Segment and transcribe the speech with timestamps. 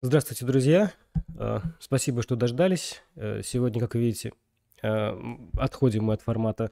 [0.00, 0.92] Здравствуйте, друзья.
[1.36, 3.02] Э, Спасибо, что дождались.
[3.16, 4.32] Э, Сегодня, как вы видите,
[4.80, 5.12] э,
[5.58, 6.70] отходим мы от формата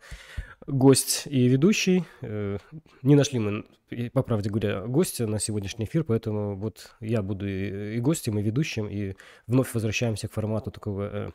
[0.69, 2.05] гость и ведущий.
[2.23, 3.65] Не нашли мы,
[4.11, 8.87] по правде говоря, гостя на сегодняшний эфир, поэтому вот я буду и гостем, и ведущим,
[8.87, 9.17] и
[9.49, 11.33] вновь возвращаемся к формату такого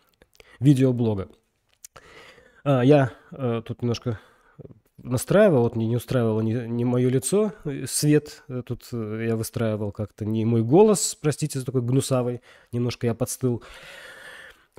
[0.62, 1.28] видеоблога.
[2.64, 4.18] Я тут немножко
[5.04, 9.36] настраивал, вот мне не устраивало не, не мое лицо, э, свет э, тут э, я
[9.36, 13.64] выстраивал как-то, не мой голос, простите за такой гнусавый, немножко я подстыл.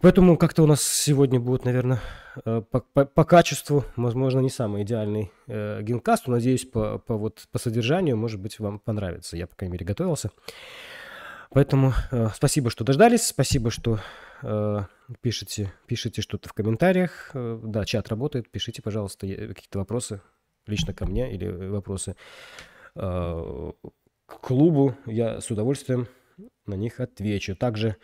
[0.00, 2.00] Поэтому как-то у нас сегодня будет, наверное,
[2.44, 7.58] по, по- по качеству, возможно, не самый идеальный э, генкаст, надеюсь, по, по, вот, по
[7.58, 9.36] содержанию, может быть, вам понравится.
[9.36, 10.30] Я, по крайней мере, готовился.
[11.54, 14.00] Поэтому э, спасибо, что дождались, спасибо, что
[14.42, 14.80] э,
[15.20, 17.30] пишете, пишете что-то в комментариях.
[17.34, 20.22] Э, да, чат работает, пишите, пожалуйста, какие-то вопросы
[20.66, 22.16] лично ко мне или вопросы
[22.94, 23.72] э,
[24.26, 24.96] к клубу.
[25.04, 26.08] Я с удовольствием
[26.66, 27.54] на них отвечу.
[27.54, 27.96] Также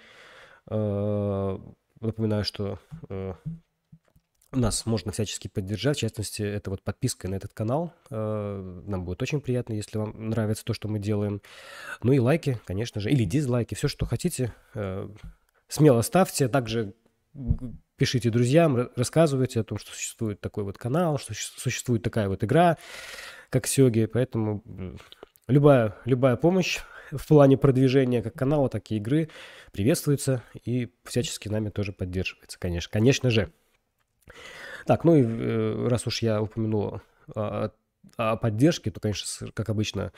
[0.70, 1.58] э,
[2.00, 3.32] напоминаю, что э,
[4.52, 7.92] нас можно всячески поддержать, в частности, это вот подписка на этот канал.
[8.10, 11.42] Э, Нам будет очень приятно, если вам нравится то, что мы делаем.
[12.02, 14.54] Ну и лайки, конечно же, или дизлайки, все, что хотите.
[14.74, 15.08] э,
[15.68, 16.48] Смело ставьте.
[16.48, 16.94] Также
[17.96, 22.42] пишите друзьям, ра- рассказывайте о том, что существует такой вот канал, что существует такая вот
[22.42, 22.78] игра,
[23.50, 24.06] как Сёги.
[24.06, 24.62] Поэтому
[25.46, 26.78] любая, любая помощь
[27.10, 29.28] в плане продвижения как канала, так и игры
[29.72, 33.52] приветствуется и всячески нами тоже поддерживается, конечно, конечно же.
[34.86, 37.00] Так, ну и э, раз уж я упомянул
[37.34, 37.70] о,
[38.16, 40.12] о поддержке, то, конечно, как обычно,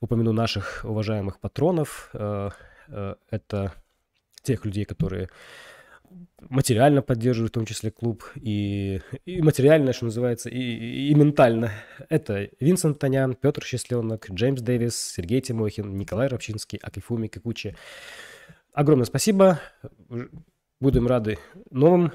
[0.00, 2.10] упомяну наших уважаемых патронов.
[2.14, 2.50] Э,
[2.88, 3.72] э, Это
[4.42, 5.28] тех людей, которые
[6.48, 11.72] материально поддерживают, в том числе клуб, и, и материально, что называется, и, и- и ментально.
[12.08, 17.74] Это Винсент Танян, Петр Счастленок, Джеймс Дэвис, Сергей Тимохин, Николай Рабчинский, Акифуми Кикучи.
[18.72, 19.60] Огромное спасибо.
[20.78, 21.38] Будем рады
[21.70, 22.12] новым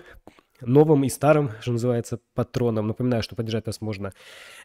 [0.61, 2.87] новым и старым, что называется, патронам.
[2.87, 4.13] Напоминаю, что поддержать нас можно,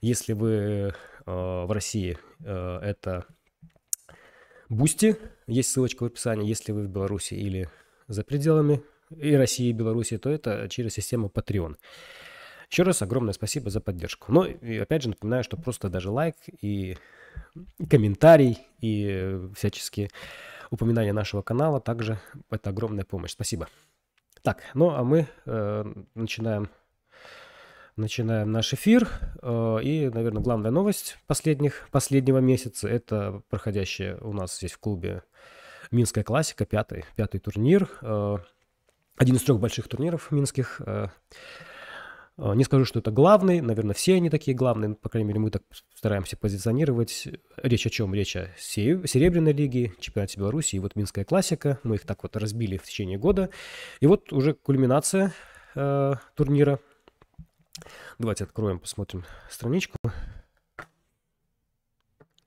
[0.01, 0.93] если вы э,
[1.27, 3.27] в России, э, это
[4.69, 6.49] Бусти, есть ссылочка в описании.
[6.49, 7.71] Если вы в Беларуси или
[8.09, 8.83] за пределами
[9.17, 11.77] и России, и Беларуси, то это через систему Patreon.
[12.71, 14.33] Еще раз огромное спасибо за поддержку.
[14.33, 16.97] Ну и опять же напоминаю, что просто даже лайк и
[17.89, 20.11] комментарий и всяческие
[20.71, 22.19] упоминания нашего канала также
[22.51, 23.33] это огромная помощь.
[23.33, 23.69] Спасибо.
[24.47, 25.85] Так, ну а мы э,
[26.15, 26.71] начинаем,
[27.97, 29.09] начинаем наш эфир.
[29.43, 35.25] Э, и, наверное, главная новость последних, последнего месяца– это проходящая у нас здесь в клубе
[35.91, 37.91] Минская классика, пятый, пятый турнир.
[38.03, 38.37] Э,
[39.17, 40.81] один из трех больших турниров минских.
[40.87, 41.09] Э,
[42.39, 45.63] Не скажу, что это главный, наверное, все они такие главные, по крайней мере, мы так
[45.95, 47.27] стараемся позиционировать.
[47.57, 48.15] Речь о чем?
[48.15, 51.81] Речь о се- Серебряной лиге, чемпионате Беларуси и вот Минская классика.
[51.83, 53.49] Мы их так вот разбили в течение года.
[54.01, 55.33] И вот уже кульминация
[55.75, 56.79] э, турнира.
[58.19, 59.97] Давайте откроем, посмотрим страничку.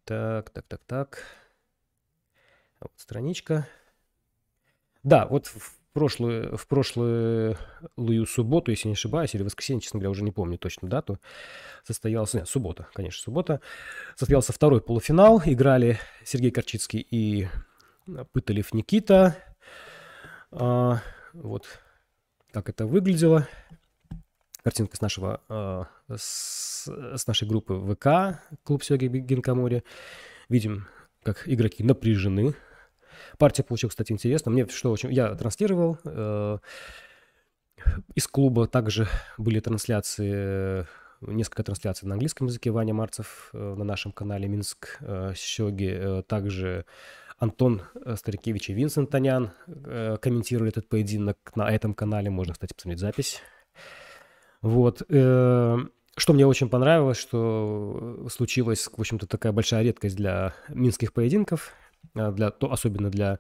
[0.05, 1.23] Так, так, так, так.
[2.79, 3.67] Вот страничка.
[5.01, 5.51] Да, вот
[5.93, 7.57] прошлую, в прошлую
[7.97, 11.19] лую субботу, если не ошибаюсь, или воскресенье, честно говоря, уже не помню точно дату,
[11.83, 13.61] состоялся, нет, суббота, конечно, суббота,
[14.15, 17.47] состоялся второй полуфинал, играли Сергей Корчицкий и
[18.31, 19.35] Пыталев Никита,
[20.51, 21.01] А,
[21.33, 21.67] вот
[22.51, 23.47] как это выглядело.
[24.63, 29.83] Картинка с нашего, а, с, с нашей группы ВК, клуб Сёги Гинкамори.
[30.49, 30.87] Видим,
[31.23, 32.55] как игроки напряжены,
[33.37, 34.51] Партия получилась, кстати, интересно.
[34.51, 35.11] Мне что очень...
[35.11, 36.57] Я транслировал э,
[38.15, 38.67] из клуба.
[38.67, 39.07] Также
[39.37, 40.85] были трансляции,
[41.21, 42.71] несколько трансляций на английском языке.
[42.71, 45.91] Ваня Марцев э, на нашем канале Минск э, Сёги.
[45.91, 46.85] Э, также
[47.37, 52.29] Антон э, Старикевич и Винсент Танян э, комментировали этот поединок на этом канале.
[52.29, 53.41] Можно, кстати, посмотреть запись.
[54.61, 55.03] Вот.
[55.07, 55.77] э,
[56.17, 61.71] Что мне очень понравилось, что случилась, в общем-то, такая большая редкость для минских поединков,
[62.13, 63.39] для, то, особенно для,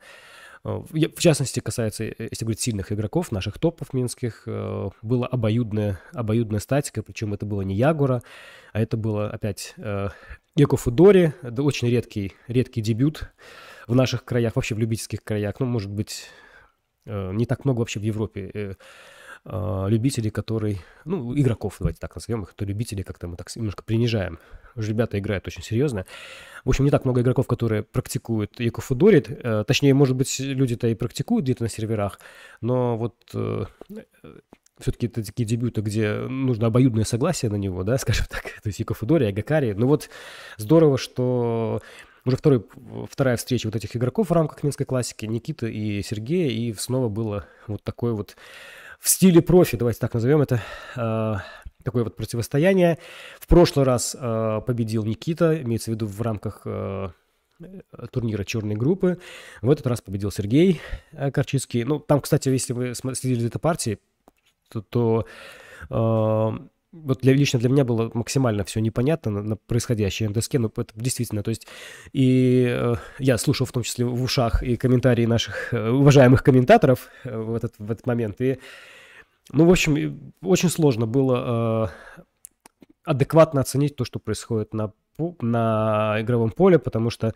[0.63, 5.99] э, в частности, касается, э, если говорить сильных игроков, наших топов минских, э, была обоюдная,
[6.13, 8.21] обоюдная статика, причем это было не Ягура,
[8.73, 10.09] а это было опять э,
[10.55, 13.31] Эко Фудори, это очень редкий, редкий дебют
[13.87, 16.27] в наших краях, вообще в любительских краях, ну, может быть,
[17.05, 18.73] э, не так много вообще в Европе э,
[19.45, 24.39] любителей, которые, ну, игроков, давайте так назовем их, то любители как-то мы так немножко принижаем.
[24.75, 26.05] Уже ребята играют очень серьезно.
[26.63, 29.29] В общем, не так много игроков, которые практикуют Якофудорит.
[29.29, 32.19] Э, Точнее, может быть, люди-то и практикуют где-то на серверах,
[32.61, 33.15] но вот
[34.79, 38.79] все-таки это такие дебюты, где нужно обоюдное согласие на него, да, скажем так, то есть
[38.79, 39.73] Якофудори, Агакари.
[39.73, 40.09] Ну вот
[40.57, 41.81] здорово, что
[42.25, 42.65] уже второй,
[43.09, 47.45] вторая встреча вот этих игроков в рамках Минской классики, Никита и Сергея, и снова было
[47.67, 48.35] вот такое вот
[48.99, 50.61] в стиле профи, давайте так назовем это,
[50.95, 51.35] э,
[51.83, 52.99] такое вот противостояние.
[53.39, 57.09] В прошлый раз э, победил Никита, имеется в виду в рамках э,
[58.11, 59.19] турнира черной группы.
[59.61, 60.81] В этот раз победил Сергей
[61.11, 61.83] э, Корчицкий.
[61.83, 63.99] Ну, там, кстати, если вы следили за этой партией,
[64.69, 65.25] то, то
[65.89, 70.59] э, вот для, лично для меня было максимально все непонятно на, на происходящее на доске,
[70.59, 71.67] ну, это действительно, то есть,
[72.13, 77.09] и э, я слушал в том числе в ушах и комментарии наших э, уважаемых комментаторов
[77.23, 78.59] э, в, этот, в этот момент, и,
[79.51, 82.21] ну, в общем, очень сложно было э,
[83.03, 84.93] адекватно оценить то, что происходит на,
[85.41, 87.33] на игровом поле, потому что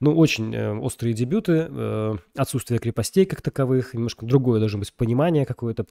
[0.00, 5.44] ну, очень э, острые дебюты, э, отсутствие крепостей как таковых, немножко другое должно быть понимание
[5.44, 5.86] какое-то.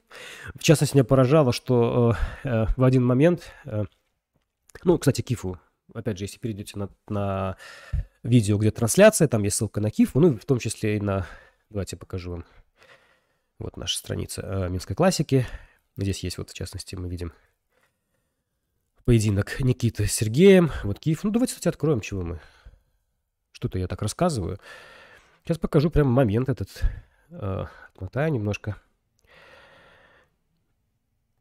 [0.54, 3.52] В частности, меня поражало, что э, в один момент,
[4.84, 5.58] ну, кстати, Кифу,
[5.94, 7.56] опять же, если перейдете на, на
[8.22, 11.26] видео, где трансляция, там есть ссылка на Кифу, ну, в том числе и на...
[11.70, 12.44] Давайте покажу вам.
[13.58, 15.46] Вот наша страница э, Минской классики.
[15.96, 17.32] Здесь есть вот, в частности, мы видим
[19.04, 20.70] поединок Никиты с Сергеем.
[20.84, 21.24] Вот Киев.
[21.24, 22.40] Ну, давайте, кстати, откроем, чего мы
[23.60, 24.58] что-то я так рассказываю.
[25.44, 26.82] Сейчас покажу прям момент этот.
[27.28, 28.76] Э, отмотаю немножко.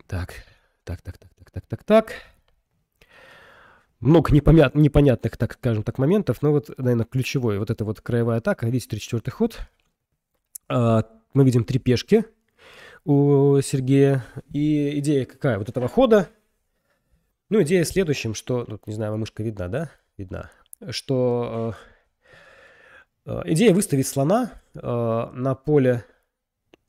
[0.05, 0.33] Так,
[0.83, 2.13] так, так, так, так, так, так, так.
[4.01, 8.39] Много непонят, непонятных, так скажем так, моментов, но вот, наверное, ключевой, вот эта вот краевая
[8.39, 9.59] атака, видите, 34-й ход.
[10.67, 12.25] А, мы видим три пешки
[13.05, 14.25] у Сергея.
[14.51, 15.57] И идея какая?
[15.57, 16.29] Вот этого хода.
[17.49, 19.91] Ну, идея в следующем, что, тут, не знаю, мышка видна, да?
[20.17, 20.51] Видна.
[20.89, 21.99] Что э,
[23.29, 26.03] Э, идея выставить слона э, на поле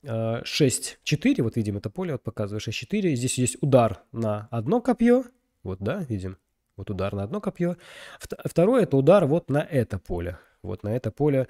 [0.02, 5.24] 6-4, э, вот видим это поле, вот показываю 6-4, здесь есть удар на одно копье,
[5.62, 6.38] вот, да, видим,
[6.76, 7.76] вот удар на одно копье.
[8.18, 11.46] Второе это удар вот на это поле, вот на это поле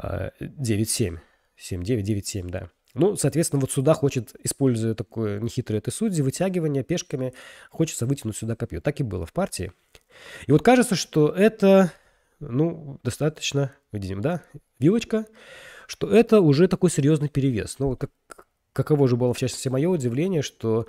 [0.00, 1.18] 9-7,
[1.58, 2.68] 7-9, 9-7, да.
[2.94, 7.32] Ну, соответственно, вот сюда хочет, используя такое нехитрое это судьи, вытягивание пешками,
[7.70, 8.80] хочется вытянуть сюда копье.
[8.80, 9.72] Так и было в партии.
[10.46, 11.92] И вот кажется, что это
[12.38, 14.42] ну, достаточно, видим, да,
[14.78, 15.26] вилочка,
[15.86, 17.78] что это уже такой серьезный перевес.
[17.78, 18.10] Ну, как,
[18.72, 20.86] каково же было, в частности, мое удивление, что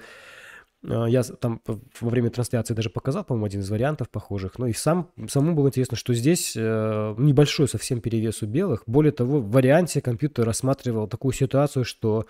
[0.83, 4.59] я там во время трансляции даже показал, по-моему, один из вариантов похожих.
[4.59, 8.83] Ну и сам, самому было интересно, что здесь э, небольшой совсем перевес у белых.
[8.85, 12.25] Более того, в варианте компьютер рассматривал такую ситуацию, что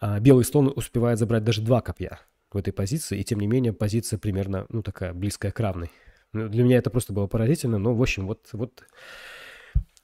[0.00, 2.20] э, белый слон успевает забрать даже два копья
[2.52, 5.90] в этой позиции, и тем не менее позиция примерно, ну, такая близкая к равной.
[6.32, 8.84] Ну, для меня это просто было поразительно, но, в общем, вот, вот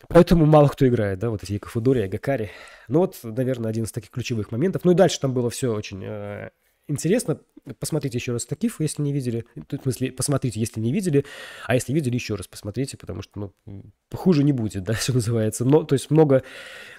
[0.08, 2.50] Поэтому мало кто играет, да, вот эти Якофудори, Агакари.
[2.88, 4.82] Ну вот, наверное, один из таких ключевых моментов.
[4.84, 6.50] Ну и дальше там было все очень э,
[6.90, 7.40] интересно.
[7.78, 9.44] Посмотрите еще раз Такиф, если не видели.
[9.54, 11.24] В смысле, посмотрите, если не видели.
[11.66, 15.64] А если видели, еще раз посмотрите, потому что, ну, хуже не будет, да, что называется.
[15.64, 16.42] Но, то есть много...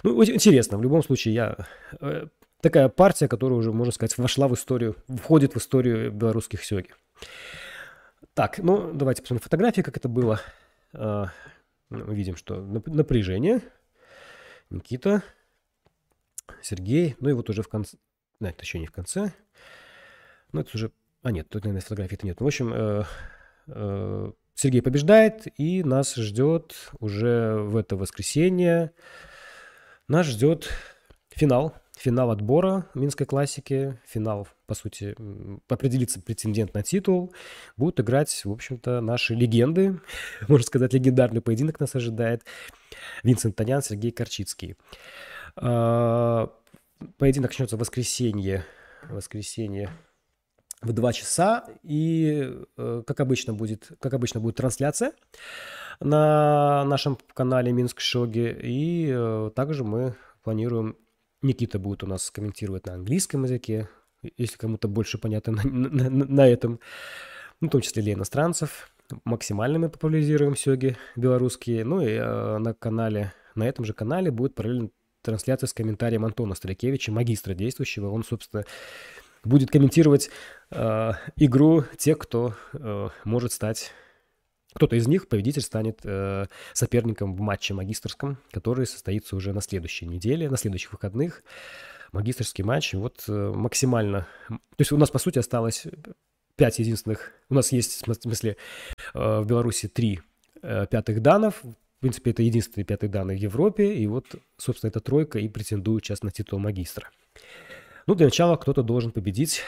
[0.02, 0.78] Ну, интересно.
[0.78, 1.66] В любом случае, я...
[2.00, 2.26] Э,
[2.60, 6.88] такая партия, которая уже, можно сказать, вошла в историю, входит в историю белорусских сёги.
[8.34, 10.40] Так, ну, давайте посмотрим фотографии, как это было.
[10.94, 11.28] Ну,
[11.90, 13.60] мы видим, что напряжение.
[14.70, 15.22] Никита,
[16.62, 17.16] Сергей.
[17.20, 17.96] Ну и вот уже в конце...
[18.40, 19.32] Это еще не в конце.
[20.52, 20.92] Ну, это уже...
[21.22, 22.40] А, нет, тут, наверное, фотографии-то нет.
[22.40, 23.04] Ну, в общем, э,
[23.68, 28.92] э, Сергей побеждает, и нас ждет уже в это воскресенье.
[30.08, 30.68] Нас ждет
[31.30, 35.14] финал финал отбора Минской классики, финал, по сути,
[35.68, 37.32] определится претендент на титул,
[37.76, 40.00] будут играть, в общем-то, наши легенды,
[40.48, 42.42] можно сказать, легендарный поединок нас ожидает,
[43.22, 44.76] Винсент Танян, Сергей Корчицкий.
[45.54, 46.52] А,
[47.18, 48.64] поединок начнется в воскресенье,
[49.08, 49.90] воскресенье
[50.82, 55.12] в 2 часа, и, э, как обычно, будет, как обычно, будет трансляция
[56.00, 60.96] на нашем канале Минск Шоги, и э, также мы планируем
[61.42, 63.88] Никита будет у нас комментировать на английском языке,
[64.36, 66.78] если кому-то больше понятно на, на, на этом.
[67.60, 68.90] Ну, в том числе для иностранцев.
[69.24, 71.84] Максимально мы популяризируем сёги белорусские.
[71.84, 74.90] Ну и э, на канале, на этом же канале будет параллельно
[75.22, 78.10] трансляция с комментарием Антона Старикевича, магистра действующего.
[78.10, 78.64] Он, собственно,
[79.44, 80.30] будет комментировать
[80.70, 83.92] э, игру тех, кто э, может стать
[84.74, 90.06] кто-то из них, победитель, станет э, соперником в матче магистрском, который состоится уже на следующей
[90.06, 91.42] неделе, на следующих выходных.
[92.12, 92.94] Магистрский матч.
[92.94, 94.26] Вот э, максимально...
[94.48, 95.86] То есть у нас, по сути, осталось
[96.56, 97.32] пять единственных...
[97.50, 98.56] У нас есть, в смысле,
[99.14, 100.20] э, в Беларуси три
[100.62, 101.62] э, пятых данов.
[101.62, 103.94] В принципе, это единственные пятые данные в Европе.
[103.94, 107.10] И вот, собственно, эта тройка и претендует сейчас на титул магистра.
[108.06, 109.62] Ну, для начала кто-то должен победить,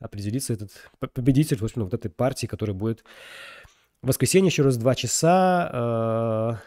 [0.00, 0.70] определиться этот
[1.12, 3.04] победитель, собственно, вот этой партии, которая будет
[4.02, 6.60] в воскресенье еще раз два часа.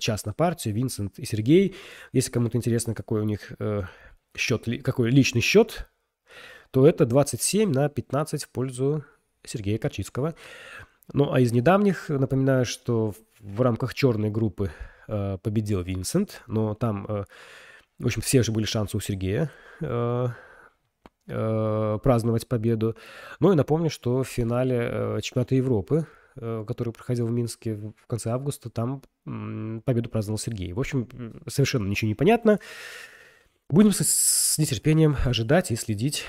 [0.00, 1.74] час на партию, Винсент и Сергей.
[2.12, 3.52] Если кому-то интересно, какой у них
[4.36, 5.88] счет, какой личный счет,
[6.70, 9.04] то это 27 на 15 в пользу
[9.44, 10.34] Сергея Корчицкого.
[11.12, 14.70] Ну, а из недавних, напоминаю, что в рамках черной группы
[15.08, 17.24] э, победил Винсент, но там, э,
[18.02, 20.26] в общем, все же были шансы у Сергея э,
[21.28, 22.96] э, праздновать победу.
[23.38, 28.30] Ну и напомню, что в финале э, чемпионата Европы, который проходил в Минске в конце
[28.30, 29.02] августа, там
[29.84, 30.72] победу праздновал Сергей.
[30.72, 32.58] В общем, совершенно ничего не понятно.
[33.68, 36.24] Будем с, нетерпением ожидать и следить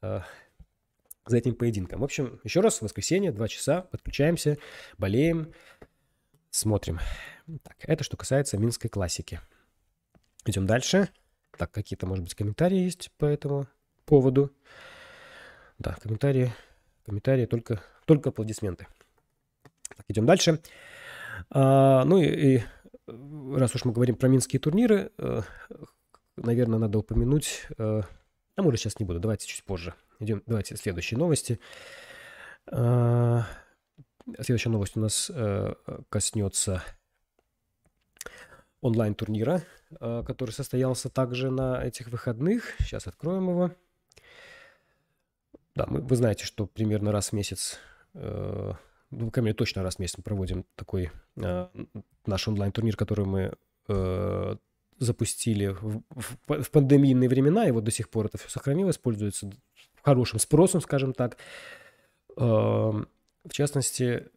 [0.00, 0.24] за
[1.36, 2.00] этим поединком.
[2.00, 4.56] В общем, еще раз, воскресенье, два часа, подключаемся,
[4.96, 5.52] болеем,
[6.48, 6.98] смотрим.
[7.62, 9.38] Так, это что касается Минской классики.
[10.46, 11.08] Идем дальше.
[11.56, 13.68] Так, какие-то, может быть, комментарии есть по этому
[14.04, 14.50] поводу.
[15.78, 16.52] Да, комментарии,
[17.04, 18.86] комментарии, только, только аплодисменты.
[19.96, 20.60] Так, идем дальше.
[21.50, 22.62] А, ну и, и
[23.06, 25.42] раз уж мы говорим про минские турниры, э,
[26.36, 28.02] наверное, надо упомянуть, э,
[28.56, 29.94] а может сейчас не буду, давайте чуть позже.
[30.20, 31.58] Идем, давайте следующие новости.
[32.70, 33.44] А,
[34.40, 35.74] следующая новость у нас э,
[36.08, 36.82] коснется
[38.82, 39.62] онлайн-турнира,
[40.00, 42.74] э, который состоялся также на этих выходных.
[42.80, 43.70] Сейчас откроем его.
[45.74, 47.78] Да, мы, вы знаете, что примерно раз в месяц,
[48.14, 48.72] э,
[49.10, 51.68] ну, по мере, точно раз в месяц мы проводим такой э,
[52.26, 53.56] наш онлайн-турнир, который мы
[54.98, 59.50] запустили в, в, в пандемийные времена, и вот до сих пор это все сохранилось, пользуется
[60.02, 61.36] хорошим спросом, скажем так.
[62.36, 62.42] Э,
[63.44, 64.28] в частности,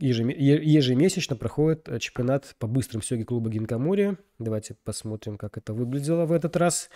[0.00, 4.16] ежемесячно проходит э, чемпионат по быстрым сёге клуба Гинкамори.
[4.38, 6.88] Давайте посмотрим, как это выглядело в этот раз.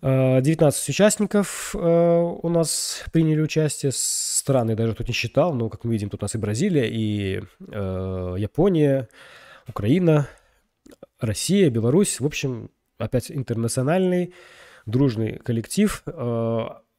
[0.00, 3.92] 19 э, участников э, у нас приняли участие.
[3.92, 7.42] Страны даже тут не считал, но, как мы видим, тут у нас и Бразилия, и
[7.68, 9.08] Япония,
[9.66, 10.28] Украина,
[11.20, 12.20] Россия, Беларусь.
[12.20, 14.34] В общем, опять интернациональный,
[14.86, 16.02] дружный коллектив.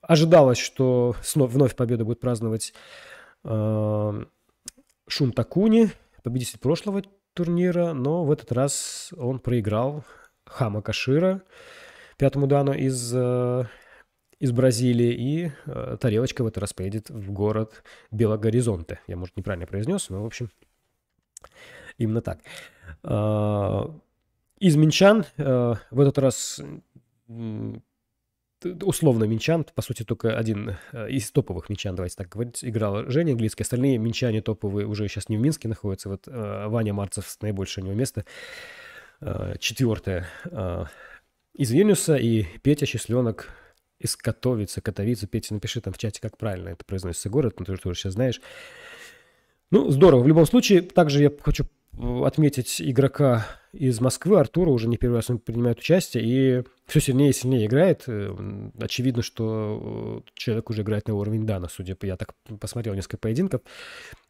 [0.02, 2.74] Ожидалось, что вновь победу будет праздновать
[5.10, 5.90] Шун Такуни,
[6.24, 7.02] победитель прошлого
[7.34, 10.06] турнира, но в этот раз он проиграл
[10.46, 11.42] Хама Кашира,
[12.18, 13.66] пятому дану из, э,
[14.40, 19.00] из Бразилии, и э, тарелочка в этот раз поедет в город Белогоризонте.
[19.08, 20.52] Я, может, неправильно произнес, но, в общем,
[21.98, 22.40] именно так.
[23.02, 23.92] А,
[24.60, 26.62] из Минчан э, в этот раз
[28.64, 33.32] условно минчан, по сути, только один э, из топовых минчан, давайте так говорить, играл Женя
[33.32, 33.64] английский.
[33.64, 36.10] Остальные минчане топовые уже сейчас не в Минске находятся.
[36.10, 38.26] Вот э, Ваня Марцев, наибольшее у него место.
[39.22, 40.28] Э, четвертое
[41.54, 43.50] из Вильнюса и Петя Счастленок
[44.00, 45.28] из Котовицы, Котовицы.
[45.28, 48.42] Петя, напиши там в чате, как правильно это произносится город, ну, ты тоже сейчас знаешь.
[49.72, 50.24] Ну, здорово.
[50.24, 51.66] В любом случае, также я хочу
[51.98, 57.30] отметить игрока из Москвы, Артура, уже не первый раз он принимает участие, и все сильнее
[57.30, 58.04] и сильнее играет.
[58.08, 58.36] Э,
[58.80, 62.06] очевидно, что э, человек уже играет на уровень Дана, судя по...
[62.06, 63.62] Я так посмотрел несколько поединков.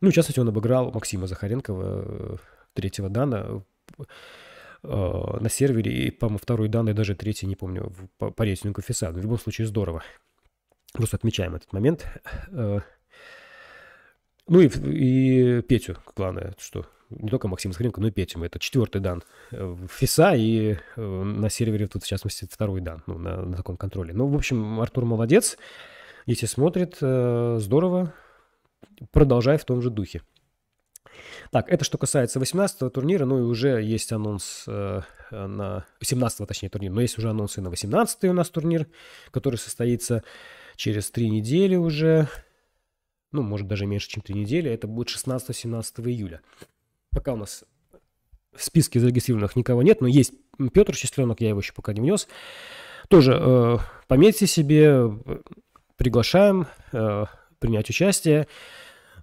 [0.02, 2.36] Ну, в частности, он обыграл Максима Захаренкова, э,
[2.74, 3.64] третьего Дана,
[4.82, 9.12] на сервере, и, по-моему, второй Дан, и даже третий, не помню, по, по рейтингу ФИСА.
[9.12, 10.04] В любом случае, здорово.
[10.94, 12.06] Просто отмечаем этот момент.
[14.50, 18.44] Ну и, и Петю, главное, что не только Максим Захаренко, но и Петю.
[18.44, 23.18] Это четвертый дан в ФИСа и э, на сервере тут, в частности, второй дан ну,
[23.18, 24.14] на, на таком контроле.
[24.14, 25.58] Ну, в общем, Артур молодец.
[26.26, 28.14] Если смотрит, э, здорово.
[29.12, 30.22] Продолжай в том же духе.
[31.52, 35.02] Так, это что касается 18-го турнира, ну и уже есть анонс э,
[35.32, 38.88] на 17-го, точнее, турнир, но есть уже анонсы на 18-й у нас турнир,
[39.32, 40.24] который состоится
[40.76, 42.30] через три недели уже,
[43.32, 46.42] ну, может, даже меньше, чем три недели, это будет 16-17 июля.
[47.12, 47.64] Пока у нас
[48.54, 50.34] в списке зарегистрированных никого нет, но есть
[50.74, 52.28] Петр Счастленок, я его еще пока не внес.
[53.08, 55.12] Тоже э, пометьте себе,
[55.96, 57.26] приглашаем э,
[57.60, 58.48] принять участие.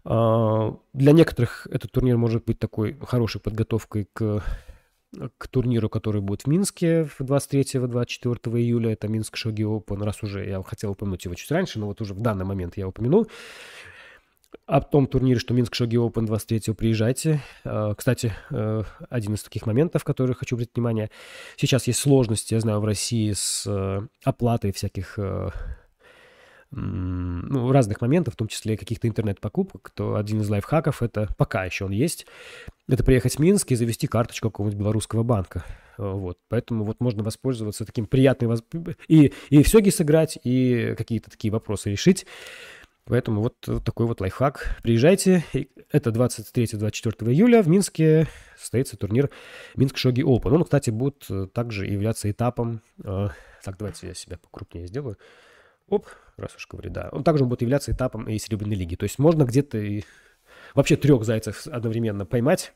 [0.04, 4.42] Э, для некоторых этот турнир может быть такой хорошей подготовкой к,
[5.38, 8.92] к турниру, который будет в Минске 23-24 июля.
[8.92, 10.02] Это Минск Шоги Open.
[10.02, 12.88] Раз уже я хотел упомянуть его чуть раньше, но вот уже в данный момент я
[12.88, 13.28] упомянул
[14.66, 17.40] о том турнире, что Минск Шоги Open 23 приезжайте.
[17.64, 21.10] А, кстати, э, один из таких моментов, который хочу обратить внимание.
[21.56, 25.50] Сейчас есть сложности, я знаю, в России с э, оплатой всяких э,
[26.70, 31.84] ну, разных моментов, в том числе каких-то интернет-покупок, то один из лайфхаков, это пока еще
[31.84, 32.26] он есть,
[32.88, 35.64] это приехать в Минск и завести карточку какого-нибудь белорусского банка.
[35.96, 36.38] Вот.
[36.48, 38.54] Поэтому вот можно воспользоваться таким приятным...
[39.08, 42.26] И, и в сёги сыграть, и какие-то такие вопросы решить.
[43.06, 44.78] Поэтому вот такой вот лайфхак.
[44.82, 45.44] Приезжайте.
[45.92, 48.26] Это 23-24 июля в Минске
[48.58, 49.30] состоится турнир
[49.76, 50.52] Минск Шоги Open.
[50.54, 52.82] Он, кстати, будет э, также являться этапом...
[53.04, 53.28] Э,
[53.62, 55.18] так, давайте я себя покрупнее сделаю.
[55.88, 57.08] Оп, раз уж говорю, да.
[57.12, 58.96] Он также будет являться этапом и Серебряной лиги.
[58.96, 60.02] То есть можно где-то и
[60.74, 62.72] вообще трех зайцев одновременно поймать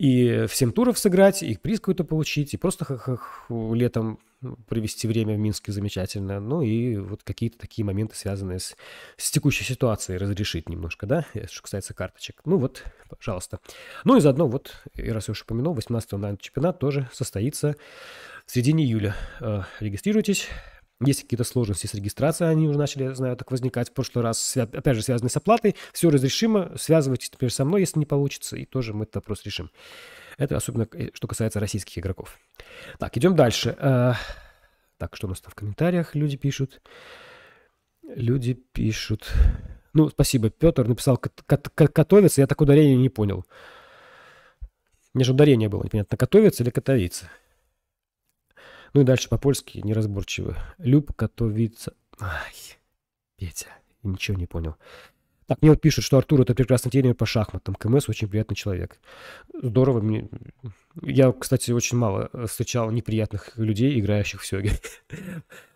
[0.00, 4.18] и всем туров сыграть, и приз какой-то получить, и просто летом
[4.66, 6.40] провести время в Минске замечательно.
[6.40, 8.74] Ну и вот какие-то такие моменты, связанные с,
[9.18, 12.40] с текущей ситуацией, разрешить немножко, да, что касается карточек.
[12.46, 13.58] Ну вот, пожалуйста.
[14.04, 17.76] Ну и заодно вот, и раз я уже упомянул, 18-го, наверное, чемпионат тоже состоится
[18.46, 19.14] в середине июля.
[19.40, 20.48] Э, регистрируйтесь,
[21.00, 24.96] есть какие-то сложности с регистрацией, они уже начали, знаю, так возникать в прошлый раз, опять
[24.96, 25.74] же, связанные с оплатой.
[25.92, 29.70] Все разрешимо, связывайтесь теперь со мной, если не получится, и тоже мы этот вопрос решим.
[30.36, 32.38] Это особенно, э, что касается российских игроков.
[32.98, 33.76] Так, идем дальше.
[33.78, 34.12] Э,
[34.98, 36.82] так, что у нас там в комментариях люди пишут?
[38.02, 39.32] Люди пишут...
[39.92, 43.44] Ну, спасибо, Петр написал «катовиться», я так ударение не понял.
[45.14, 47.28] Мне же ударение было непонятно, «катовиться» или «катовиться».
[48.92, 50.56] Ну и дальше по-польски неразборчиво.
[50.78, 51.94] Люб Катовица.
[52.20, 52.54] Ай,
[53.36, 53.68] Петя,
[54.02, 54.76] ничего не понял.
[55.50, 57.74] Так, мне вот пишут, что Артур это прекрасный тренер по шахматам.
[57.74, 59.00] КМС очень приятный человек.
[59.60, 60.00] Здорово.
[60.00, 60.28] Мне...
[61.02, 64.72] Я, кстати, очень мало встречал неприятных людей, играющих в сёге.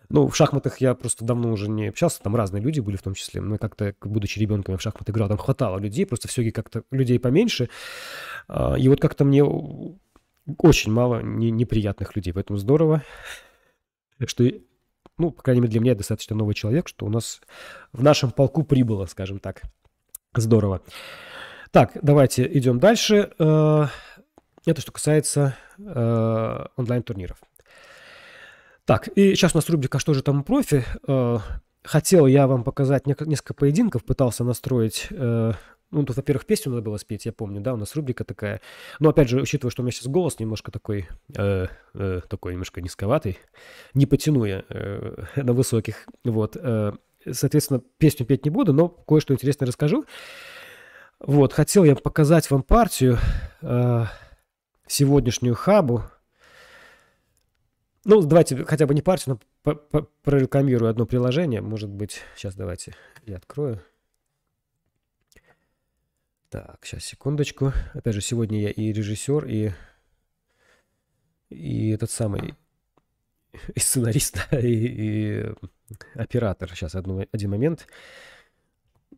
[0.09, 3.15] Ну, в шахматах я просто давно уже не общался, там разные люди были в том
[3.15, 3.41] числе.
[3.41, 6.83] Но как-то, будучи ребенком, я в шахматы играл, там хватало людей, просто в сёге как-то
[6.91, 7.69] людей поменьше.
[8.47, 9.43] А, и вот как-то мне
[10.57, 12.33] очень мало не, неприятных людей.
[12.33, 13.03] Поэтому здорово,
[14.25, 14.43] что,
[15.17, 17.41] ну, по крайней мере, для меня достаточно новый человек, что у нас
[17.93, 19.63] в нашем полку прибыло, скажем так.
[20.35, 20.81] Здорово.
[21.71, 23.31] Так, давайте идем дальше.
[23.39, 23.87] Э,
[24.65, 27.37] это что касается э, онлайн-турниров.
[28.85, 30.85] Так, и сейчас у нас рубрика «Что же там профи?».
[31.07, 31.39] Э,
[31.83, 35.07] хотел я вам показать несколько поединков, пытался настроить
[35.91, 38.61] ну, тут, во-первых, песню надо было спеть, я помню, да, у нас рубрика такая.
[38.99, 42.81] Но, опять же, учитывая, что у меня сейчас голос немножко такой, э, э, такой немножко
[42.81, 43.37] низковатый,
[43.93, 46.57] не потяну я э, на высоких, вот.
[46.59, 46.93] Э,
[47.31, 50.05] соответственно, песню петь не буду, но кое-что интересное расскажу.
[51.19, 53.17] Вот, хотел я показать вам партию,
[53.61, 54.05] э,
[54.87, 56.03] сегодняшнюю хабу.
[58.03, 59.75] Ну, давайте хотя бы не партию, но
[60.23, 62.21] прорекламирую одно приложение, может быть.
[62.35, 62.93] Сейчас давайте
[63.25, 63.81] я открою.
[66.49, 67.73] Так, сейчас, секундочку.
[67.93, 69.71] Опять же, сегодня я и режиссер, и,
[71.49, 72.55] и этот самый
[73.73, 75.55] и сценарист, и, и
[76.13, 76.69] оператор.
[76.75, 77.87] Сейчас одну, один момент.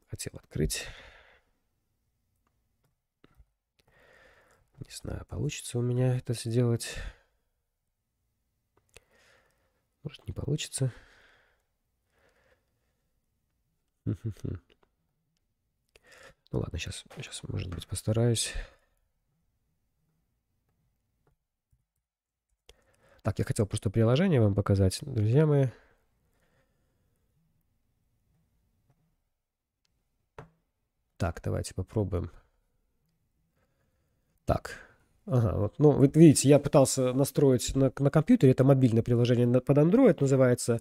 [0.10, 0.86] Хотел открыть.
[4.80, 6.96] Не знаю, получится у меня это сделать.
[10.04, 10.94] Может, не получится.
[16.52, 18.54] Ну ладно, сейчас, сейчас, может быть, постараюсь.
[23.22, 25.68] Так, я хотел просто приложение вам показать, друзья мои.
[31.18, 32.32] Так, давайте попробуем.
[34.46, 34.78] Так,
[35.26, 39.78] ага, вот, ну, вы видите, я пытался настроить на, на компьютере, это мобильное приложение под
[39.78, 40.80] Android, называется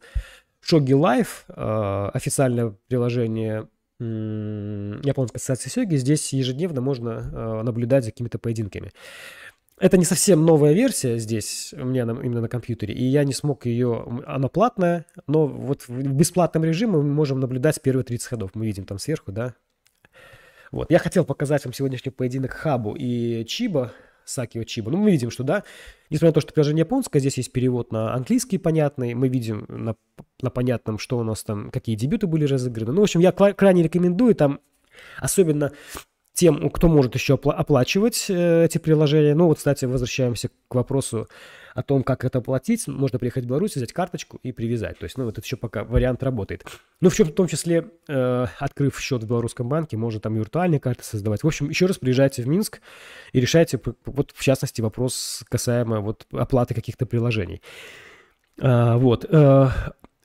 [0.62, 8.38] Shogi Life, э, официальное приложение японской ассоциации сёги, здесь ежедневно можно э, наблюдать за какими-то
[8.38, 8.92] поединками.
[9.78, 13.34] Это не совсем новая версия здесь у меня на, именно на компьютере, и я не
[13.34, 14.06] смог ее...
[14.26, 18.50] Она платная, но вот в бесплатном режиме мы можем наблюдать первые 30 ходов.
[18.54, 19.54] Мы видим там сверху, да.
[20.72, 20.90] Вот.
[20.90, 23.92] Я хотел показать вам сегодняшний поединок Хабу и Чиба,
[24.26, 24.90] Сакио Чиба.
[24.90, 25.64] Ну, мы видим, что да,
[26.10, 29.96] несмотря на то, что приложение японское, здесь есть перевод на английский понятный, мы видим на,
[30.42, 32.92] на понятном, что у нас там, какие дебюты были разыграны.
[32.92, 34.60] Ну, в общем, я крайне рекомендую, там
[35.18, 35.72] особенно
[36.34, 39.34] тем, кто может еще оплачивать э, эти приложения.
[39.34, 41.28] Ну, вот, кстати, возвращаемся к вопросу
[41.76, 44.98] о том, как это оплатить, можно приехать в Беларусь, взять карточку и привязать.
[44.98, 46.64] То есть, ну, вот это еще пока вариант работает.
[47.02, 50.80] Ну, в, чем, в том числе, э, открыв счет в белорусском банке, можно там виртуальные
[50.80, 51.42] карты создавать.
[51.42, 52.80] В общем, еще раз приезжайте в Минск
[53.34, 57.60] и решайте, вот, в частности, вопрос касаемо вот оплаты каких-то приложений.
[58.58, 59.26] А, вот.
[59.28, 59.68] Э,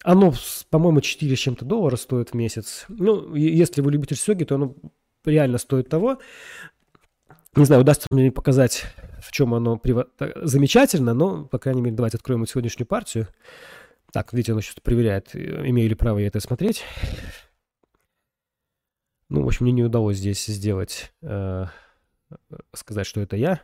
[0.04, 0.34] оно,
[0.70, 2.86] по-моему, 4 с чем-то доллара стоит в месяц.
[2.88, 4.74] Ну, если вы любите сёги, то оно
[5.26, 6.20] реально стоит того.
[7.56, 8.86] Не знаю, удастся мне показать
[9.22, 10.08] в чем оно прив...
[10.36, 13.28] замечательно, но, по крайней мере, давайте откроем сегодняшнюю партию.
[14.12, 16.84] Так, видите, оно сейчас проверяет, имею ли право я это смотреть.
[19.30, 21.66] Ну, в общем, мне не удалось здесь сделать, э,
[22.74, 23.62] сказать, что это я.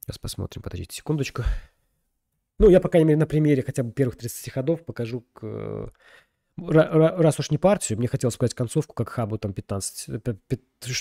[0.00, 1.42] Сейчас посмотрим, подождите секундочку.
[2.58, 5.92] Ну, я, по крайней мере, на примере хотя бы первых 30 ходов покажу к,
[6.56, 10.22] раз уж не партию, мне хотелось сказать концовку, как хабу там 15,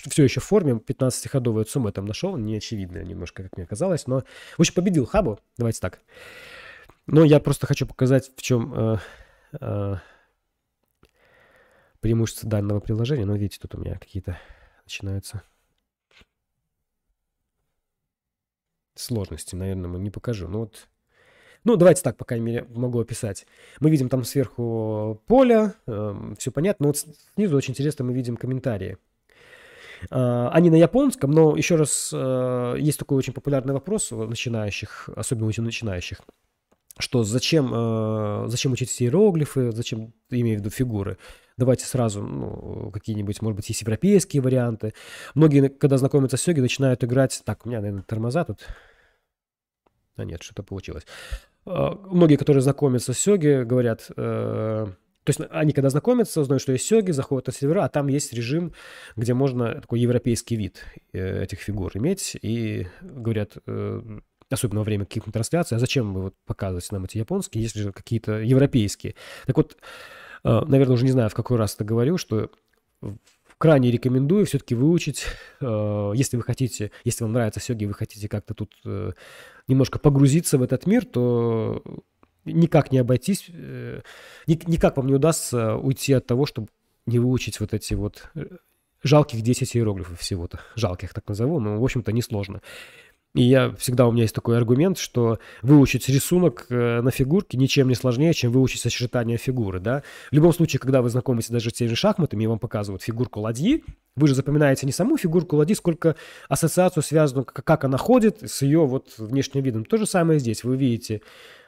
[0.10, 4.24] все еще в форме, 15-ходовую сумму там нашел, не очевидно немножко, как мне казалось, но,
[4.58, 6.02] в общем, победил хабу, давайте так.
[7.08, 8.98] Но я просто хочу показать, в чем э,
[9.62, 9.96] э,
[12.00, 13.26] преимущество данного приложения.
[13.26, 14.39] Но видите, тут у меня какие-то
[14.86, 15.44] начинаются
[18.96, 20.48] сложности, наверное, не покажу.
[20.48, 20.88] Ну вот
[21.65, 23.45] ну, давайте так, по крайней мере, могу описать.
[23.80, 26.86] Мы видим там сверху поле, э, эм, все понятно.
[26.86, 26.97] Но вот
[27.36, 28.97] снизу очень интересно мы видим комментарии.
[30.12, 35.10] Э, они на японском, но еще раз, э, есть такой очень популярный вопрос у начинающих,
[35.15, 36.21] особенно у начинающих,
[36.99, 41.17] что зачем, э, зачем учить все иероглифы, зачем, имею в виду фигуры.
[41.58, 44.93] Давайте сразу ну, какие-нибудь, может быть, есть европейские варианты.
[45.34, 47.41] Многие, когда знакомятся с йогой, начинают играть...
[47.45, 48.67] Так, у меня, наверное, тормоза тут.
[50.17, 51.06] А нет, что-то получилось.
[51.65, 54.86] А, многие, которые знакомятся с сёги, говорят, э,
[55.23, 58.34] то есть они когда знакомятся, узнают, что есть сёги, заходят на сервера, а там есть
[58.34, 58.73] режим,
[59.15, 65.06] где можно такой европейский вид э, этих фигур иметь, и говорят, э, особенно во время
[65.06, 69.15] каких-то трансляций, а зачем вы вот показываете нам эти японские, есть же какие-то европейские.
[69.47, 69.75] Так вот,
[70.43, 72.51] наверное, уже не знаю, в какой раз это говорю, что
[73.65, 75.25] крайне рекомендую все-таки выучить,
[75.60, 78.71] если вы хотите, если вам нравится сёги, вы хотите как-то тут
[79.67, 81.82] немножко погрузиться в этот мир, то
[82.45, 84.01] никак не обойтись, э,
[84.45, 86.67] никак вам не удастся уйти от того, чтобы
[87.06, 88.45] не выучить вот эти вот э,
[89.04, 90.60] жалких 10 иероглифов всего-то.
[90.75, 92.62] Жалких так назову, но, в общем-то, несложно.
[93.36, 97.89] И я всегда у меня есть такой аргумент, что выучить рисунок э, на фигурке ничем
[97.89, 100.04] не сложнее, чем выучить сочетание фигуры, да.
[100.32, 103.41] В любом случае, когда вы знакомитесь даже с теми же шахматами, и вам показывают фигурку
[103.41, 103.84] ладьи,
[104.15, 106.15] вы же запоминаете не саму фигурку ладьи, сколько
[106.48, 109.84] ассоциацию связанную, как она ходит с ее вот внешним видом.
[109.84, 110.63] То же самое здесь.
[110.63, 111.21] Вы видите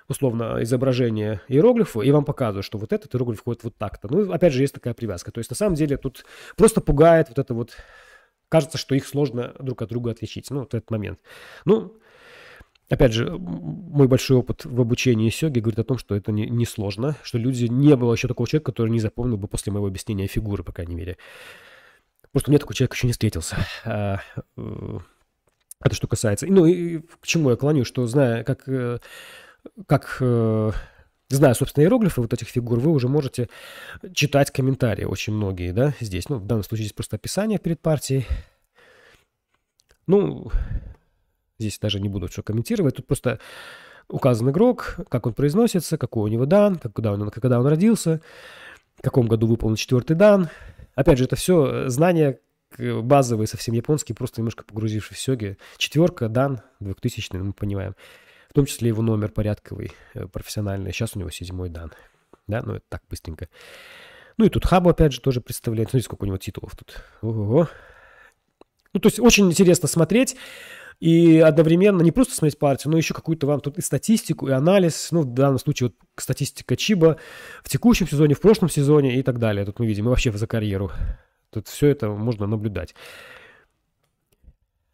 [0.07, 4.07] условно изображение иероглифа, и вам показывают, что вот этот иероглиф ходит вот так-то.
[4.09, 5.33] Ну, опять же, есть такая привязка.
[5.33, 6.23] То есть, на самом деле, тут
[6.55, 7.73] просто пугает вот это вот
[8.49, 10.49] кажется, что их сложно друг от друга отличить.
[10.49, 11.19] Ну, вот этот момент.
[11.65, 11.97] Ну,
[12.89, 16.65] опять же, мой большой опыт в обучении сёги говорит о том, что это не, не
[16.65, 20.27] сложно, что люди, не было еще такого человека, который не запомнил бы после моего объяснения
[20.27, 21.17] фигуры, по крайней мере.
[22.31, 23.57] Просто мне такой человек еще не встретился.
[23.85, 24.19] А,
[24.57, 24.99] э,
[25.83, 26.47] это что касается.
[26.47, 28.99] Ну, и к чему я клоню, что зная, как, э,
[29.85, 30.71] как э,
[31.29, 33.49] Зная, собственно, иероглифы вот этих фигур, вы уже можете
[34.13, 36.29] читать комментарии, очень многие, да, здесь.
[36.29, 38.25] Ну, в данном случае здесь просто описание перед партией.
[40.07, 40.49] Ну,
[41.59, 43.39] здесь даже не буду что комментировать, тут просто
[44.07, 48.21] указан игрок, как он произносится, какой у него дан, когда он, когда он родился,
[48.95, 50.49] в каком году выполнен четвертый дан.
[50.95, 52.39] Опять же, это все знания
[52.77, 55.57] базовые, совсем японские, просто немножко погрузившись в сёги.
[55.77, 57.95] Четверка, дан, 2000 мы понимаем
[58.57, 60.91] том числе его номер порядковый, э, профессиональный.
[60.91, 61.93] Сейчас у него седьмой дан.
[62.47, 63.49] Да, ну это так быстренько.
[64.37, 65.89] Ну и тут Хабу, опять же, тоже представляет.
[65.89, 67.03] Смотрите, сколько у него титулов тут.
[67.21, 67.69] Ого.
[68.93, 70.37] Ну, то есть очень интересно смотреть
[70.99, 75.09] и одновременно не просто смотреть партию, но еще какую-то вам тут и статистику, и анализ.
[75.11, 77.17] Ну, в данном случае вот статистика Чиба
[77.61, 79.65] в текущем сезоне, в прошлом сезоне и так далее.
[79.65, 80.91] Тут мы видим, и вообще за карьеру.
[81.51, 82.95] Тут все это можно наблюдать.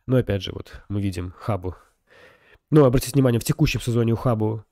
[0.05, 1.77] Но опять же, вот мы видим Хабу
[2.73, 4.63] но обратите внимание, в текущем сезоне у Хабу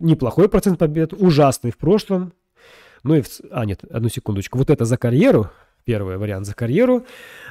[0.00, 2.32] неплохой процент побед, ужасный в прошлом.
[3.04, 3.28] Ну и в...
[3.50, 4.58] А, нет, одну секундочку.
[4.58, 5.48] Вот это за карьеру,
[5.84, 7.06] первый вариант за карьеру.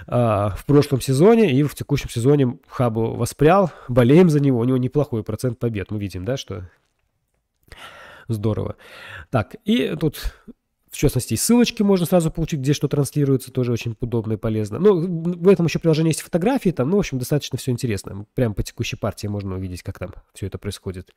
[0.05, 4.77] А, в прошлом сезоне и в текущем сезоне Хабу воспрял, болеем за него, у него
[4.77, 5.91] неплохой процент побед.
[5.91, 6.69] Мы видим, да, что
[8.27, 8.75] здорово.
[9.29, 10.35] Так, и тут
[10.95, 14.79] в частности, ссылочки можно сразу получить, где что транслируется, тоже очень удобно и полезно.
[14.79, 18.25] Ну, в этом еще приложении есть фотографии, там, ну, в общем, достаточно все интересно.
[18.33, 21.13] Прямо по текущей партии можно увидеть, как там все это происходит.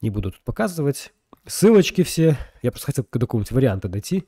[0.00, 1.12] Не буду тут показывать.
[1.46, 2.38] Ссылочки все.
[2.62, 4.24] Я просто хотел к какому-нибудь варианту дойти.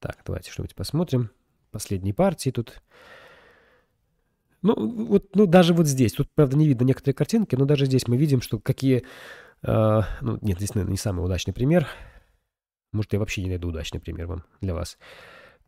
[0.00, 1.30] Так, давайте что-нибудь посмотрим.
[1.70, 2.82] Последние партии тут.
[4.62, 4.74] Ну,
[5.06, 6.14] вот, ну, даже вот здесь.
[6.14, 9.04] Тут, правда, не видно некоторые картинки, но даже здесь мы видим, что какие...
[9.62, 11.86] Э, ну, нет, здесь, наверное, не самый удачный пример.
[12.94, 14.98] Может, я вообще не найду удачный пример вам для вас.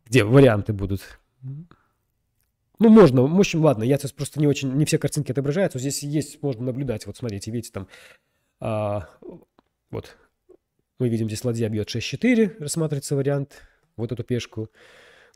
[0.05, 1.19] Где варианты будут.
[2.79, 5.77] Ну, можно, в общем, ладно, я сейчас просто не очень, не все картинки отображаются.
[5.77, 7.05] Здесь есть, можно наблюдать.
[7.05, 7.87] Вот смотрите, видите, там,
[8.59, 9.09] а,
[9.89, 10.15] вот,
[10.99, 13.63] мы видим, здесь ладья бьет 6-4, рассматривается вариант,
[13.97, 14.69] вот эту пешку.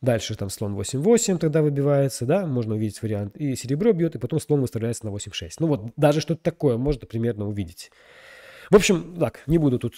[0.02, 3.36] Дальше там слон 8-8 тогда выбивается, да, можно увидеть вариант.
[3.36, 5.56] И серебро бьет, и потом слон выставляется на 8-6.
[5.60, 7.92] Ну вот, даже что-то такое можно примерно увидеть.
[8.70, 9.96] В общем, так, не буду тут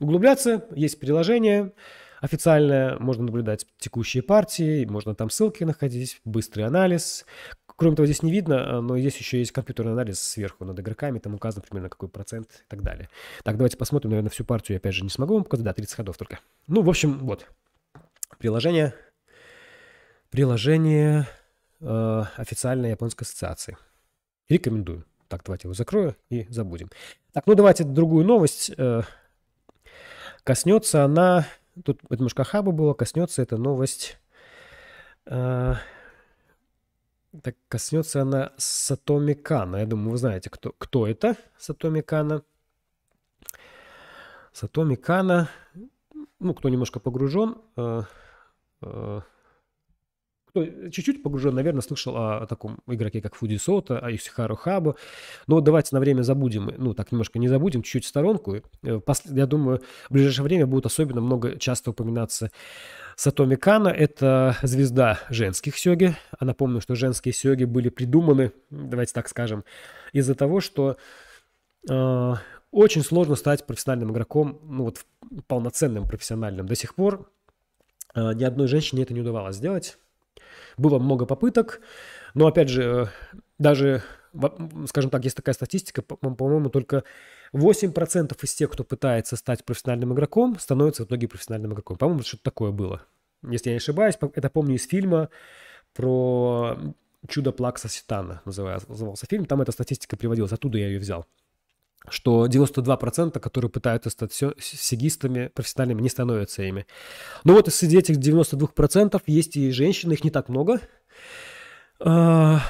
[0.00, 0.66] углубляться.
[0.74, 1.72] Есть приложение
[2.20, 7.24] официальное, можно наблюдать текущие партии, можно там ссылки находить, быстрый анализ.
[7.66, 11.34] кроме того, здесь не видно, но здесь еще есть компьютерный анализ сверху над игроками, там
[11.34, 13.08] указано примерно какой процент и так далее.
[13.44, 15.94] Так, давайте посмотрим, наверное, всю партию я опять же не смогу вам показать, да, 30
[15.94, 16.40] ходов только.
[16.66, 17.46] Ну, в общем, вот,
[18.38, 18.94] приложение,
[20.30, 21.28] приложение
[21.80, 23.76] э, официальной японской ассоциации.
[24.48, 25.04] Рекомендую.
[25.28, 26.90] Так, давайте его закрою и забудем.
[27.32, 28.72] Так, ну давайте другую новость.
[28.76, 29.02] Э,
[30.48, 31.46] коснется она,
[31.84, 34.18] тут это немножко хаба было, коснется эта новость,
[35.26, 35.74] э,
[37.42, 39.76] так, коснется она Сатоми Кана.
[39.76, 42.44] Я думаю, вы знаете, кто, кто это Сатоми Кана.
[44.54, 45.50] Сатоми Кана,
[46.40, 48.02] ну, кто немножко погружен, э,
[48.80, 49.20] э,
[50.48, 54.96] кто чуть-чуть погружен, наверное, слышал о, о таком игроке, как Фуди Сота, о Юсихару Хабу.
[55.46, 58.56] Но давайте на время забудем, ну, так немножко не забудем, чуть-чуть в сторонку.
[58.82, 62.50] Э, я думаю, в ближайшее время будет особенно много часто упоминаться
[63.16, 63.88] Сатоми Кана.
[63.88, 66.16] Это звезда женских сёги.
[66.38, 69.64] А напомню, что женские сёги были придуманы, давайте так скажем,
[70.12, 70.96] из-за того, что
[71.88, 72.34] э,
[72.70, 75.04] очень сложно стать профессиональным игроком, ну вот
[75.46, 76.66] полноценным профессиональным.
[76.66, 77.30] До сих пор
[78.14, 79.98] э, ни одной женщине это не удавалось сделать.
[80.78, 81.80] Было много попыток,
[82.34, 83.06] но, опять же, э,
[83.58, 84.02] даже,
[84.86, 87.04] скажем так, есть такая статистика, по-моему, только
[87.52, 91.96] 8% из тех, кто пытается стать профессиональным игроком, становятся в итоге профессиональным игроком.
[91.96, 93.02] По-моему, что-то такое было.
[93.42, 95.28] Если я не ошибаюсь, это помню из фильма
[95.94, 96.78] про
[97.28, 99.44] «Чудо Плакса Ситана» назывался фильм.
[99.46, 101.26] Там эта статистика приводилась, оттуда я ее взял
[102.08, 106.86] что 92%, которые пытаются стать сигистами профессиональными, не становятся ими.
[107.44, 110.80] Но вот среди этих 92% есть и женщины, их не так много.
[112.00, 112.60] А,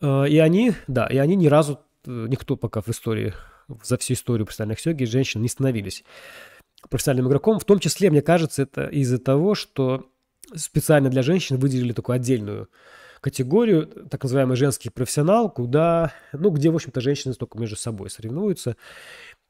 [0.00, 3.34] а, и они, да, и они ни разу, э, никто пока в истории,
[3.82, 6.04] за всю историю профессиональных сёги женщин не становились
[6.88, 7.58] профессиональным игроком.
[7.58, 10.06] В том числе, мне кажется, это из-за того, что
[10.54, 12.68] специально для женщин выделили такую отдельную
[13.24, 18.76] категорию, так называемый женский профессионал, куда, ну, где, в общем-то, женщины только между собой соревнуются.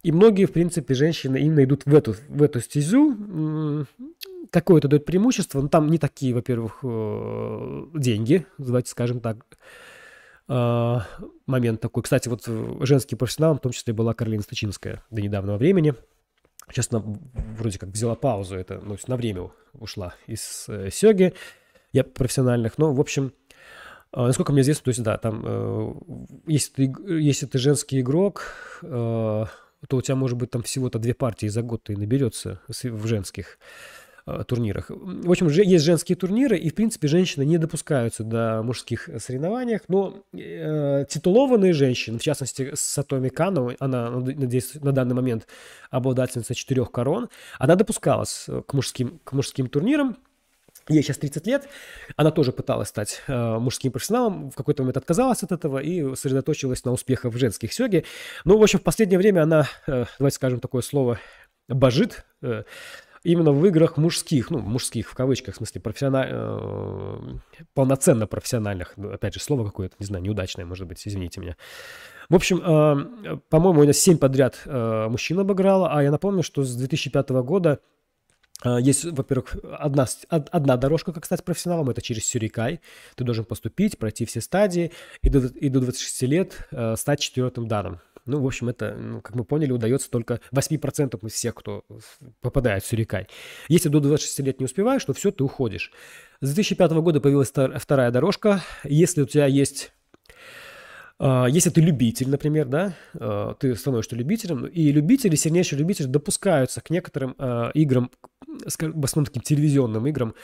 [0.04, 3.84] И многие, в принципе, женщины именно идут в эту, в эту стезю.
[4.50, 5.60] Какое-то дает преимущество.
[5.60, 9.44] Но там не такие, во-первых, э, деньги, давайте скажем так.
[10.46, 11.04] А,
[11.46, 12.04] момент такой.
[12.04, 12.48] Кстати, вот
[12.86, 15.94] женский профессионал, в том числе была Каролина Стачинская до недавнего времени.
[16.70, 17.02] Сейчас она
[17.58, 21.34] вроде как взяла паузу, это ну, на время ушла из э, Сёги
[21.94, 22.76] я профессиональных.
[22.76, 23.32] Но, в общем,
[24.16, 25.94] насколько мне известно, то есть, да, там, э,
[26.46, 28.86] если ты, если ты женский игрок, э,
[29.88, 33.58] то у тебя, может быть, там всего-то две партии за год и наберется в женских
[34.26, 34.86] э, турнирах.
[34.88, 40.22] В общем, есть женские турниры, и, в принципе, женщины не допускаются до мужских соревнованиях, но
[40.32, 45.46] э, титулованные женщины, в частности, Сатоми Кано, она, надеюсь, на данный момент
[45.90, 50.16] обладательница четырех корон, она допускалась к мужским, к мужским турнирам,
[50.88, 51.68] Ей сейчас 30 лет,
[52.16, 56.84] она тоже пыталась стать э, мужским профессионалом, в какой-то момент отказалась от этого и сосредоточилась
[56.84, 58.04] на успехах в женских сёге.
[58.44, 61.18] Ну, в общем, в последнее время она, э, давайте скажем такое слово,
[61.68, 62.64] божит э,
[63.22, 66.28] именно в играх мужских, ну, мужских в кавычках, в смысле, профессиональ...
[66.30, 67.18] э,
[67.72, 71.56] полноценно профессиональных, ну, опять же, слово какое-то, не знаю, неудачное, может быть, извините меня.
[72.28, 76.62] В общем, э, по-моему, у нас 7 подряд э, мужчин обыграла, а я напомню, что
[76.62, 77.80] с 2005 года
[78.78, 82.80] есть, во-первых, одна, одна дорожка, как стать профессионалом, это через Сюрикай.
[83.16, 87.68] Ты должен поступить, пройти все стадии и до, и до 26 лет э, стать четвертым
[87.68, 88.00] данным.
[88.26, 91.84] Ну, в общем, это, ну, как мы поняли, удается только 8% из всех, кто
[92.40, 93.28] попадает в Сюрикай.
[93.68, 95.92] Если до 26 лет не успеваешь, то все, ты уходишь.
[96.40, 98.62] С 2005 года появилась вторая дорожка.
[98.82, 100.03] Если у тебя есть а,
[101.20, 106.90] если ты любитель, например, да, а, ты становишься любителем, и любители, сильнейшие любители допускаются к
[106.90, 108.10] некоторым а, играм,
[108.46, 110.34] в основном таким телевизионным играм,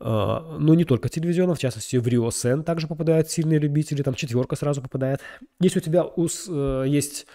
[0.00, 4.56] но не только телевизионным, в частности, в Rio Sen также попадают сильные любители, там четверка
[4.56, 5.20] сразу попадает.
[5.60, 6.04] Если у тебя
[6.84, 7.26] есть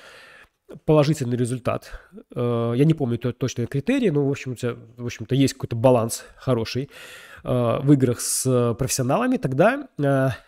[0.86, 1.90] положительный результат.
[2.36, 6.26] Я не помню точные критерии, но, в общем, у тебя, в общем-то, есть какой-то баланс
[6.36, 6.90] хороший
[7.44, 9.88] в играх с профессионалами, тогда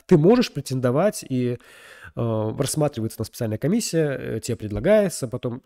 [0.05, 1.57] ты можешь претендовать и
[2.00, 5.61] Э, рассматривается на специальная комиссия, э, тебе предлагается, потом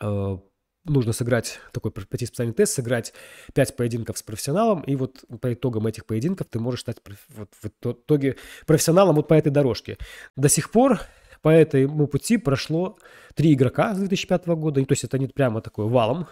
[0.00, 0.38] э,
[0.84, 3.12] нужно сыграть такой пройти специальный тест, сыграть
[3.54, 7.66] 5 поединков с профессионалом, и вот по итогам этих поединков ты можешь стать вот, в
[7.66, 8.36] итоге
[8.66, 9.98] профессионалом вот по этой дорожке.
[10.36, 11.00] До сих пор
[11.42, 12.98] по этому пути прошло
[13.34, 16.26] три игрока с 2005 года, то есть это не прямо такой валом,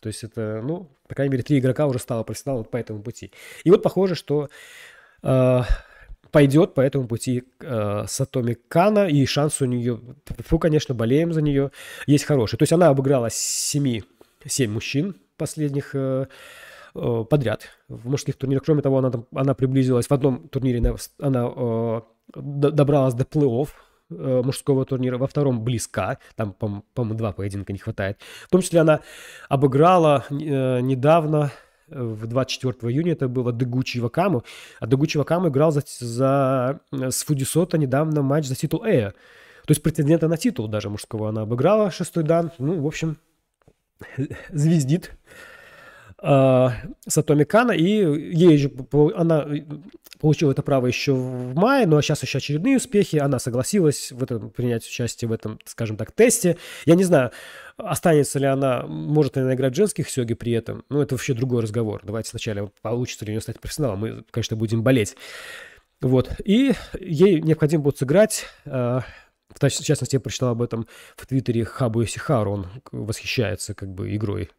[0.00, 3.02] то есть это, ну, по крайней мере, три игрока уже стало профессионалом вот по этому
[3.02, 3.32] пути.
[3.64, 4.48] И вот похоже, что
[5.22, 5.60] э,
[6.30, 10.00] пойдет по этому пути э, Сатоми Кана, и шанс у нее,
[10.46, 11.70] фу, конечно, болеем за нее,
[12.06, 12.56] есть хороший.
[12.56, 14.00] То есть она обыграла 7,
[14.46, 16.26] 7 мужчин последних э,
[16.94, 18.64] э, подряд в мужских турнирах.
[18.64, 22.00] Кроме того, она, там, она приблизилась в одном турнире, она э,
[22.36, 23.68] добралась до плей-офф
[24.10, 28.18] э, мужского турнира, во втором близка, там, по-моему, два поединка не хватает.
[28.46, 29.00] В том числе она
[29.48, 31.52] обыграла э, недавно,
[31.90, 34.44] в 24 июня это было Дегучи Вакаму,
[34.78, 39.10] а Дегучи Вакаму играл за, за, с Фудисота недавно матч за титул Эя.
[39.66, 42.50] То есть претендента на титул даже мужского она обыграла, шестой дан.
[42.58, 43.18] Ну, в общем,
[44.50, 45.12] звездит
[46.22, 46.68] э,
[47.06, 48.70] Сатоми Кана, и ей же,
[49.14, 49.46] она
[50.20, 54.22] получила это право еще в мае, ну а сейчас еще очередные успехи, она согласилась в
[54.22, 56.56] этом, принять участие в этом, скажем так, тесте.
[56.84, 57.30] Я не знаю,
[57.76, 61.34] останется ли она, может ли она играть в женских сёги при этом, ну это вообще
[61.34, 62.02] другой разговор.
[62.04, 65.16] Давайте сначала получится ли у нее стать профессионалом, мы, конечно, будем болеть.
[66.00, 69.00] Вот, и ей необходимо будет сыграть э,
[69.52, 74.50] в частности, я прочитал об этом в Твиттере Хабу Исихару, он восхищается как бы игрой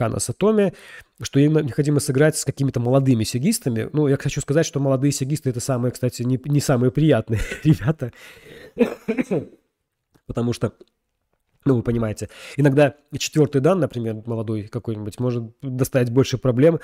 [0.00, 0.72] Кана Сатоми,
[1.20, 3.90] что им необходимо сыграть с какими-то молодыми сегистами.
[3.92, 8.10] Ну, я хочу сказать, что молодые сегисты это самые, кстати, не, не самые приятные ребята.
[10.26, 10.72] Потому что,
[11.66, 16.80] ну, вы понимаете, иногда четвертый дан, например, молодой какой-нибудь, может доставить больше проблем,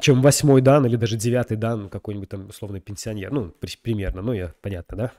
[0.00, 3.30] чем восьмой дан или даже девятый дан какой-нибудь там условный пенсионер.
[3.30, 5.12] Ну, примерно, ну, я, понятно, да?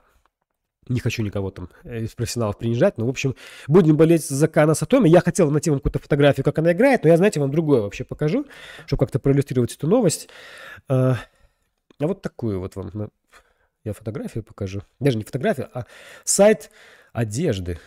[0.88, 3.36] Не хочу никого там э, из профессионалов принижать, но, в общем,
[3.68, 5.10] будем болеть за Кана Сатоми.
[5.10, 8.04] Я хотел найти вам какую-то фотографию, как она играет, но я, знаете, вам другое вообще
[8.04, 8.46] покажу,
[8.86, 10.30] чтобы как-то проиллюстрировать эту новость.
[10.88, 11.18] А,
[12.00, 13.12] а вот такую вот вам
[13.84, 14.82] я фотографию покажу.
[15.00, 15.86] Даже не фотографию, а
[16.24, 16.72] сайт
[17.12, 17.80] одежды.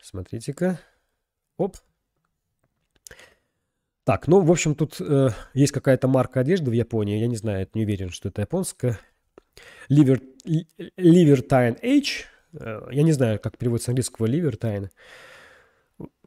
[0.00, 0.80] Смотрите-ка.
[1.56, 1.76] Оп.
[4.04, 7.18] Так, ну, в общем, тут э, есть какая-то марка одежды в Японии.
[7.18, 8.98] Я не знаю, не уверен, что это японская.
[9.90, 10.20] Liver,
[10.98, 12.26] Livertine H.
[12.58, 14.90] Э, я не знаю, как переводится с английского Ливертайн.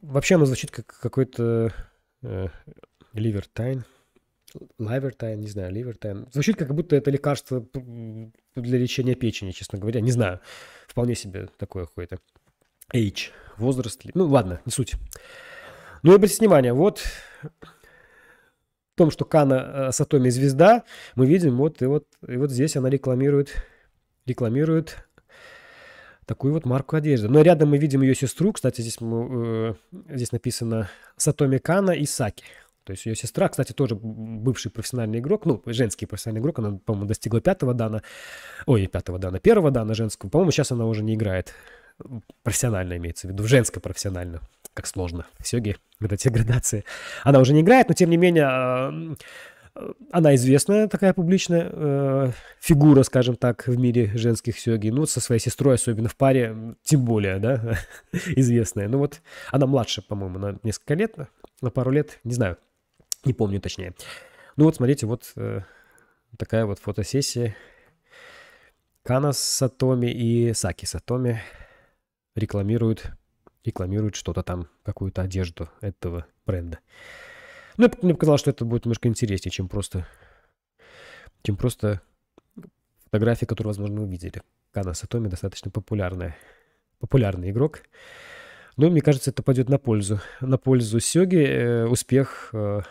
[0.00, 1.72] Вообще оно звучит как какой-то
[3.12, 3.84] Ливертайн.
[4.78, 6.26] Ливертайн, не знаю, Ливертайн.
[6.32, 7.66] Звучит как будто это лекарство
[8.54, 10.00] для лечения печени, честно говоря.
[10.00, 10.40] Не знаю.
[10.86, 12.18] Вполне себе такое какое-то.
[12.94, 13.32] H.
[13.58, 14.02] Возраст.
[14.14, 14.94] Ну, ладно, не суть.
[16.02, 17.02] Ну и обратите внимание, вот
[17.42, 22.76] в том, что Кана э, Сатоми звезда, мы видим вот и вот, и вот здесь
[22.76, 23.54] она рекламирует,
[24.26, 25.07] рекламирует
[26.28, 27.28] такую вот марку одежды.
[27.28, 28.52] Но рядом мы видим ее сестру.
[28.52, 32.44] Кстати, здесь, мы, э, здесь написано Сатоми Кана и Саки.
[32.84, 37.06] То есть ее сестра, кстати, тоже бывший профессиональный игрок, ну, женский профессиональный игрок, она, по-моему,
[37.06, 38.02] достигла пятого дана,
[38.64, 41.52] ой, пятого дана, первого дана женского, по-моему, сейчас она уже не играет,
[42.42, 44.40] профессионально имеется в виду, женско профессионально,
[44.72, 46.84] как сложно, в сёге, вот эти градации.
[47.24, 48.90] Она уже не играет, но, тем не менее, а,
[50.10, 54.88] она известная такая публичная э, фигура, скажем так, в мире женских сёги.
[54.90, 57.78] Ну, со своей сестрой, особенно в паре, тем более, да,
[58.36, 58.88] известная.
[58.88, 61.16] Ну, вот она младше, по-моему, на несколько лет,
[61.60, 62.56] на пару лет, не знаю,
[63.24, 63.94] не помню точнее.
[64.56, 65.60] Ну, вот смотрите, вот э,
[66.36, 67.54] такая вот фотосессия.
[69.02, 71.40] Кана Сатоми и Саки Сатоми
[72.34, 73.12] рекламируют,
[73.64, 76.80] рекламируют что-то там, какую-то одежду этого бренда.
[77.78, 80.06] Ну, мне показалось, что это будет немножко интереснее, чем просто,
[81.42, 82.02] чем просто
[83.04, 84.42] фотографии, которые, возможно, вы видели.
[84.72, 86.36] Кана Сатоми достаточно популярная,
[86.98, 87.82] популярный игрок.
[88.76, 90.20] Но мне кажется, это пойдет на пользу.
[90.40, 92.82] На пользу Сёги э, успех, э,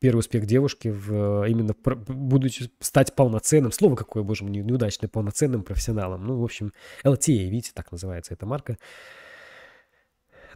[0.00, 1.74] первый успех девушки в именно
[2.08, 6.26] будучи стать полноценным, слово какое, боже мой, неудачное, полноценным профессионалом.
[6.26, 6.72] Ну, в общем,
[7.04, 8.76] LTA, видите, так называется эта марка.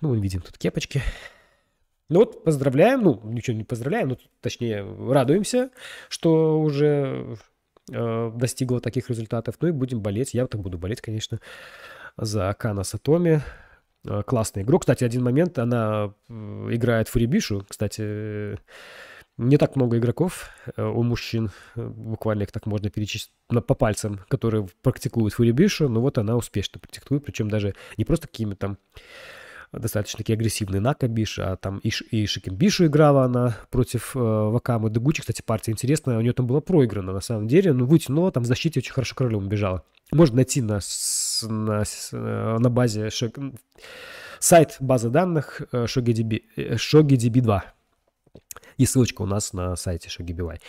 [0.01, 1.03] Ну, мы видим тут кепочки.
[2.09, 5.71] Ну вот поздравляем, ну ничего не поздравляем, ну точнее радуемся,
[6.09, 7.37] что уже
[7.93, 9.57] э, достигла таких результатов.
[9.61, 11.41] Ну и будем болеть, я так буду болеть, конечно,
[12.17, 13.43] за Кана Сатоми.
[14.07, 14.83] Э, классный игрок.
[14.83, 16.33] Кстати, один момент, она э,
[16.71, 17.65] играет Фурибишу.
[17.69, 18.59] Кстати,
[19.37, 24.69] не так много игроков э, у мужчин, буквально их так можно перечислить по пальцам, которые
[24.83, 28.79] практикуют Фурибишу, но вот она успешно практикует, причем даже не просто какими-то там
[29.79, 35.21] достаточно таки агрессивный Накабиш, а там и, и Шикимбишу играла она против э, Вакамы Дегучи.
[35.21, 38.47] Кстати, партия интересная, у нее там было проиграно на самом деле, но вытянула, там в
[38.47, 39.83] защите очень хорошо королем бежала.
[40.13, 40.81] Можно найти на,
[41.43, 43.35] на, э, на базе шок...
[44.39, 47.65] сайт базы данных ShogiDB, э, ShogiDB 2.
[48.79, 50.61] И ссылочка у нас на сайте ShogiBY.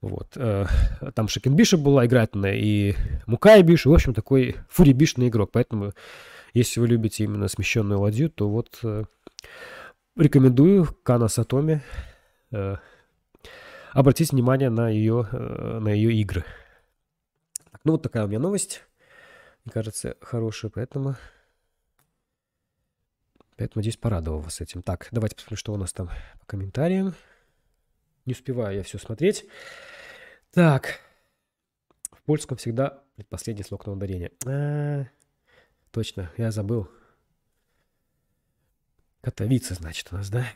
[0.00, 0.28] Вот.
[0.36, 0.66] Э,
[1.14, 2.94] там Шикенбиша была, играет она и
[3.26, 5.92] Мукай Биш, в общем, такой фурибишный игрок, поэтому
[6.54, 9.04] если вы любите именно смещенную ладью, то вот э,
[10.16, 11.82] рекомендую Кана Сатоми
[12.50, 12.76] э,
[13.92, 16.44] обратить внимание на ее, э, на ее игры.
[17.84, 18.84] Ну, вот такая у меня новость.
[19.64, 21.16] Мне кажется, хорошая, поэтому...
[23.56, 24.82] Поэтому здесь порадовал вас этим.
[24.82, 26.08] Так, давайте посмотрим, что у нас там
[26.40, 27.14] по комментариям.
[28.24, 29.44] Не успеваю я все смотреть.
[30.50, 31.00] Так.
[32.10, 34.32] В польском всегда предпоследний слог на ударение.
[34.46, 35.04] А,
[35.90, 36.88] точно, я забыл.
[39.20, 40.46] Катовица, значит, у нас, да?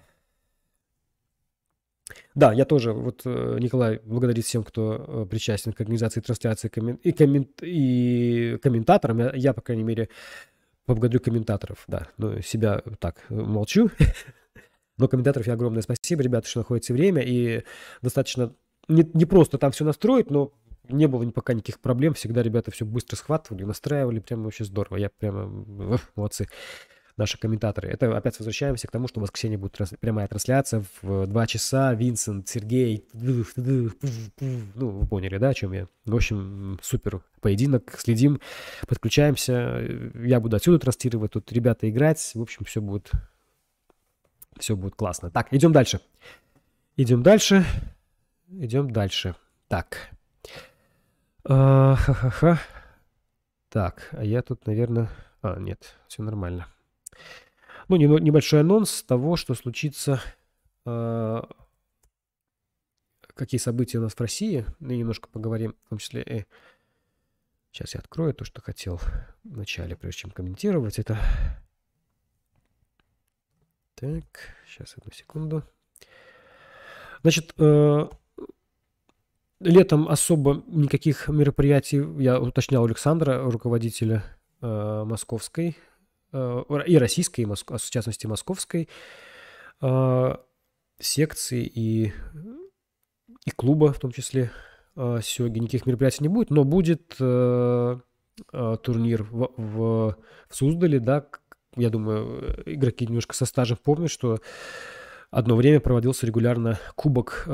[2.34, 6.68] Да, я тоже, вот э, Николай благодарит всем, кто э, причастен к организации трансляции
[7.02, 9.18] и, коммент, и комментаторам.
[9.20, 10.08] Я, я, по крайней мере,
[10.84, 12.08] поблагодарю комментаторов, да.
[12.18, 13.90] Ну, себя так э, молчу.
[14.98, 17.22] Но комментаторов я огромное спасибо, ребята, что находите время.
[17.22, 17.62] И
[18.02, 18.54] достаточно
[18.88, 20.52] не, не просто там все настроить, но
[20.88, 22.14] не было пока никаких проблем.
[22.14, 24.20] Всегда ребята все быстро схватывали, настраивали.
[24.20, 24.96] Прямо вообще здорово.
[24.96, 25.98] Я прямо...
[26.16, 26.48] Молодцы
[27.16, 27.88] наши комментаторы.
[27.88, 29.92] Это опять возвращаемся к тому, что в воскресенье будет транс...
[29.98, 31.94] прямая трансляция в 2 часа.
[31.94, 33.44] Винсент, Сергей, ну,
[34.74, 35.88] вы поняли, да, о чем я?
[36.04, 38.40] В общем, супер поединок, следим,
[38.88, 39.80] подключаемся.
[40.14, 42.32] Я буду отсюда транслировать, тут ребята играть.
[42.34, 43.12] В общем, все будет,
[44.58, 45.30] все будет классно.
[45.30, 46.00] Так, идем дальше.
[46.96, 47.64] Идем дальше.
[48.48, 49.34] Идем дальше.
[49.68, 50.13] Так.
[51.44, 52.58] А, ха-ха-ха.
[53.68, 55.08] Так, а я тут, наверное...
[55.42, 56.66] А, нет, все нормально
[57.88, 60.20] ну, небольшой анонс того, что случится,
[60.86, 61.42] э,
[63.34, 64.64] какие события у нас в России.
[64.80, 66.44] Мы немножко поговорим, в том числе и...
[67.72, 68.98] Сейчас я открою то, что хотел
[69.42, 71.18] в начале, прежде чем комментировать это.
[73.96, 75.64] Так, сейчас одну секунду.
[77.22, 78.08] Значит, э,
[79.64, 84.24] летом особо никаких мероприятий, я уточнял Александра, руководителя
[84.60, 85.76] э, московской
[86.34, 88.88] Э, и российской, и в частности московской
[89.80, 90.36] э,
[90.98, 92.12] секции и,
[93.46, 94.50] и клуба в том числе
[94.96, 95.60] э, Сёги.
[95.60, 97.14] Никаких мероприятий не будет, но будет
[98.50, 100.16] турнир в, в,
[100.48, 101.24] в Суздале, да,
[101.76, 104.40] я думаю, игроки немножко со стажем помнят, что
[105.30, 107.48] одно время проводился регулярно кубок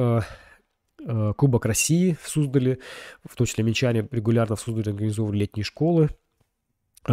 [1.36, 2.78] Кубок России в Суздале,
[3.24, 6.10] в том числе минчане регулярно в Суздале организовывали летние школы,
[7.08, 7.12] Э,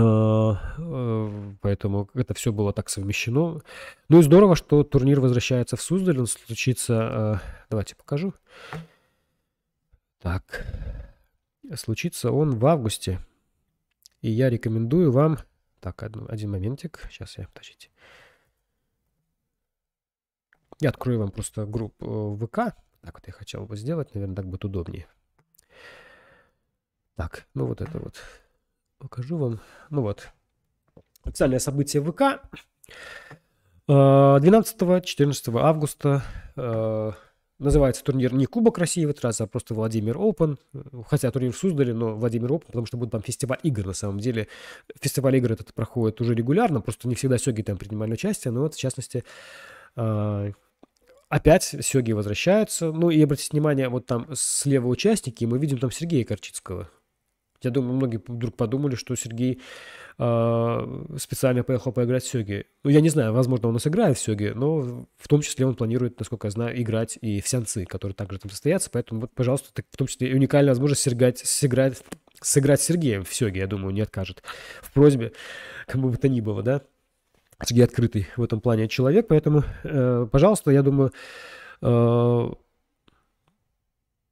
[0.77, 3.61] э, поэтому это все было так совмещено.
[4.09, 6.19] Ну и здорово, что турнир возвращается в Суздаль.
[6.19, 7.41] Он случится...
[7.43, 8.33] Э, давайте покажу.
[10.19, 10.65] Так.
[11.75, 13.19] Случится он в августе.
[14.21, 15.37] И я рекомендую вам...
[15.79, 17.07] Так, один моментик.
[17.09, 17.47] Сейчас я...
[17.53, 17.89] Подождите.
[20.79, 22.75] Я открою вам просто группу ВК.
[23.01, 24.13] Так вот я хотел бы сделать.
[24.13, 25.07] Наверное, так будет удобнее.
[27.15, 28.15] Так, ну вот это вот
[28.99, 29.59] покажу вам.
[29.89, 30.27] Ну вот,
[31.23, 32.41] официальное событие ВК.
[33.87, 36.21] 12-14 а, августа
[36.57, 37.11] э,
[37.59, 40.57] называется турнир не Кубок России в этот раз, а просто Владимир Open.
[41.07, 44.19] Хотя турнир в Суздале, но Владимир Open, потому что будет там фестиваль игр на самом
[44.19, 44.47] деле.
[45.01, 48.75] Фестиваль игр этот проходит уже регулярно, просто не всегда сёги там принимали участие, но вот
[48.75, 49.23] в частности
[49.95, 50.51] э,
[51.29, 52.91] опять сёги возвращаются.
[52.91, 56.89] Ну и обратите внимание, вот там слева участники, мы видим там Сергея Корчицкого.
[57.63, 59.61] Я думаю, многие вдруг подумали, что Сергей
[60.19, 62.65] э, специально поехал поиграть в Сёги.
[62.83, 65.75] Ну, я не знаю, возможно, он и сыграет в Сёги, но в том числе он
[65.75, 68.91] планирует, насколько я знаю, играть и в Сянцы, которые также там состоятся.
[68.91, 72.03] Поэтому, вот, пожалуйста, так, в том числе уникальная возможность сыграть, сыграть,
[72.41, 74.43] сыграть Сергеем в Сёге, я думаю, не откажет
[74.81, 75.31] в просьбе,
[75.87, 76.83] кому бы то ни было, да.
[77.63, 81.11] Сергей открытый в этом плане человек, поэтому, э, пожалуйста, я думаю,
[81.81, 82.49] э,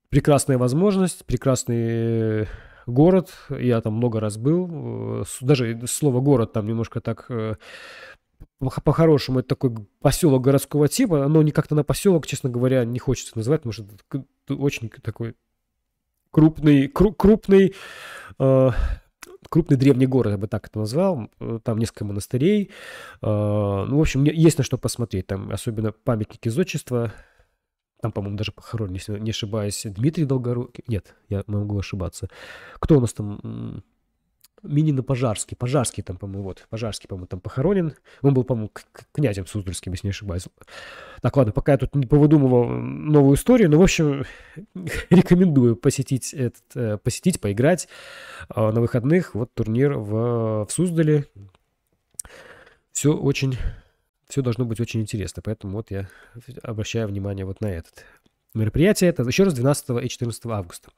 [0.10, 2.48] прекрасная возможность, прекрасный
[2.86, 7.56] город, я там много раз был, э, даже слово город там немножко так э,
[8.60, 13.34] по-хорошему, это такой поселок городского типа, но не как-то на поселок, честно говоря, не хочется
[13.36, 15.36] называть, потому что это очень такой
[16.32, 17.74] крупный, крупный,
[18.40, 18.70] э,
[19.50, 21.30] крупный древний город, я бы так это назвал.
[21.64, 22.72] Там несколько монастырей.
[23.22, 25.28] ну, в общем, есть на что посмотреть.
[25.28, 27.14] Там особенно памятники зодчества,
[28.02, 30.84] там, по-моему, даже похоронен, если не ошибаюсь, Дмитрий Долгорукий.
[30.88, 32.30] Нет, я могу ошибаться.
[32.80, 33.84] Кто у нас там?
[34.64, 35.56] Минина Пожарский.
[35.56, 36.66] Пожарский там, по-моему, вот.
[36.70, 37.94] Пожарский, по-моему, там похоронен.
[38.22, 38.72] Он был, по-моему,
[39.14, 40.48] князем Суздальским, если не ошибаюсь.
[41.22, 44.26] Так, ладно, пока я тут не повыдумывал новую историю, но, в общем,
[45.10, 47.88] рекомендую посетить, этот, э, посетить, поиграть
[48.54, 49.36] э, на выходных.
[49.36, 51.26] Вот турнир в, в Суздале.
[52.92, 53.58] Все очень
[54.28, 55.42] все должно быть очень интересно.
[55.44, 56.10] Поэтому вот я
[56.64, 58.04] обращаю внимание вот на этот
[58.54, 59.10] мероприятие.
[59.10, 60.90] Это еще раз 12 и 14 августа.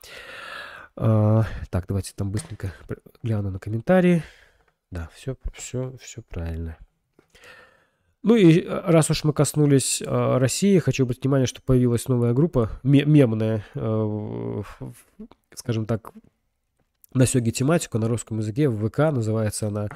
[1.00, 2.74] А, так, давайте там быстренько
[3.22, 4.24] гляну на комментарии.
[4.90, 6.78] Да, все, все, все правильно.
[8.24, 12.34] Ну и э, раз уж мы коснулись э, России, хочу обратить внимание, что появилась новая
[12.34, 14.62] группа, мемная, э,
[15.54, 16.12] скажем так,
[17.14, 19.88] на сёге тематику на русском языке, в ВК, называется она,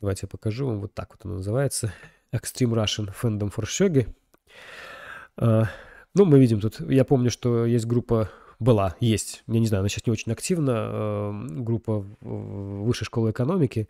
[0.00, 1.92] давайте я покажу вам, вот так вот она называется,
[2.32, 4.08] Extreme Russian Fandom for Shogi.
[5.36, 5.68] А,
[6.14, 8.30] Ну, мы видим тут, я помню, что есть группа,
[8.64, 13.88] была, есть, я не знаю, она сейчас не очень активна, э, группа Высшей школы экономики,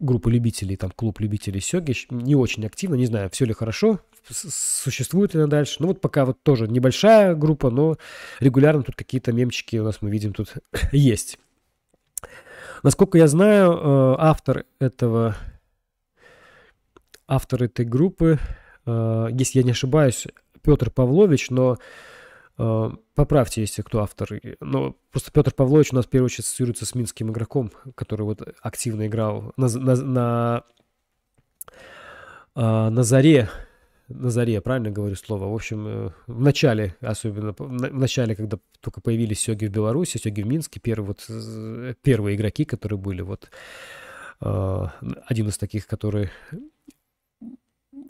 [0.00, 5.34] группа любителей, там, клуб любителей сёги, не очень активно, не знаю, все ли хорошо, существует
[5.34, 5.76] ли она дальше.
[5.78, 7.96] Ну, вот пока вот тоже небольшая группа, но
[8.40, 10.54] регулярно тут какие-то мемчики у нас, мы видим, тут
[10.92, 11.38] есть.
[12.82, 15.36] Насколько я знаю, э, автор этого,
[17.26, 18.38] автор этой группы,
[18.84, 20.26] э, если я не ошибаюсь,
[20.62, 21.78] Петр Павлович, но
[22.56, 24.40] поправьте, если кто автор.
[24.60, 28.42] Но просто Петр Павлович у нас в первую очередь ассоциируется с минским игроком, который вот
[28.62, 30.64] активно играл на, на, на,
[32.54, 33.48] на заре
[34.08, 35.48] на заре, правильно говорю слово?
[35.48, 40.42] В общем, э, в начале, особенно в начале, когда только появились сёги в Беларуси, сёги
[40.42, 43.50] в Минске, первые, вот, первые игроки, которые были, вот
[44.40, 44.86] э,
[45.26, 46.30] один из таких, который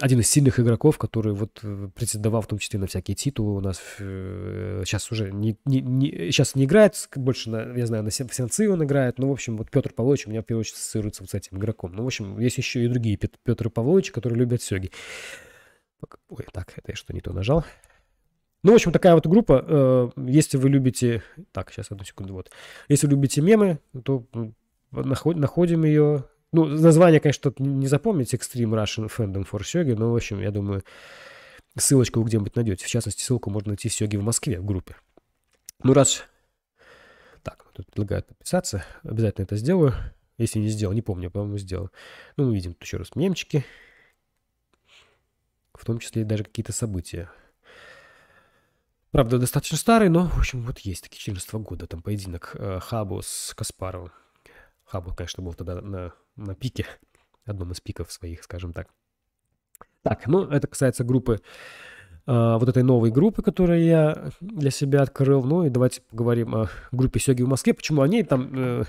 [0.04, 3.60] один из сильных игроков, который вот э, претендовал в том числе на всякие титулы у
[3.60, 8.68] нас сейчас уже не, не, не, сейчас не играет, больше, на, я знаю, на сенцы
[8.68, 11.30] он играет, ну, в общем, вот Петр Павлович у меня в первую очередь ассоциируется вот
[11.30, 11.94] с этим игроком.
[11.94, 14.90] Ну, в общем, есть еще и другие Петры Павловичи, которые любят сёги.
[16.28, 17.64] Ой, так, это я что не то нажал.
[18.62, 19.64] Ну, в общем, такая вот группа.
[19.66, 21.22] Э, если вы любите...
[21.52, 22.50] Так, сейчас, одну секунду, вот.
[22.88, 24.26] Если вы любите мемы, то
[24.92, 26.24] находим ее.
[26.54, 28.36] Ну, название, конечно, не запомните.
[28.36, 29.92] Extreme Russian Fandom for Сёги.
[29.92, 30.82] Но, в общем, я думаю,
[31.76, 32.84] ссылочку вы где-нибудь найдете.
[32.84, 34.96] В частности, ссылку можно найти в Сёги в Москве в группе.
[35.82, 36.24] Ну, раз...
[37.42, 38.84] Так, тут предлагают подписаться.
[39.02, 39.94] Обязательно это сделаю.
[40.38, 41.90] Если не сделал, не помню, по-моему, сделал.
[42.36, 43.64] Ну, мы видим тут еще раз мемчики
[45.74, 47.30] в том числе даже какие-то события.
[49.10, 53.22] Правда, достаточно старый, но, в общем, вот есть такие 14 года, там поединок э, Хабу
[53.22, 54.12] с Каспаровым.
[54.84, 56.86] Хабу, конечно, был тогда на, на пике,
[57.44, 58.88] одном из пиков своих, скажем так.
[60.02, 61.40] Так, ну, это касается группы,
[62.26, 65.42] э, вот этой новой группы, которую я для себя открыл.
[65.44, 67.74] Ну, и давайте поговорим о группе Сёги в Москве.
[67.74, 68.50] Почему они там...
[68.54, 68.84] Э,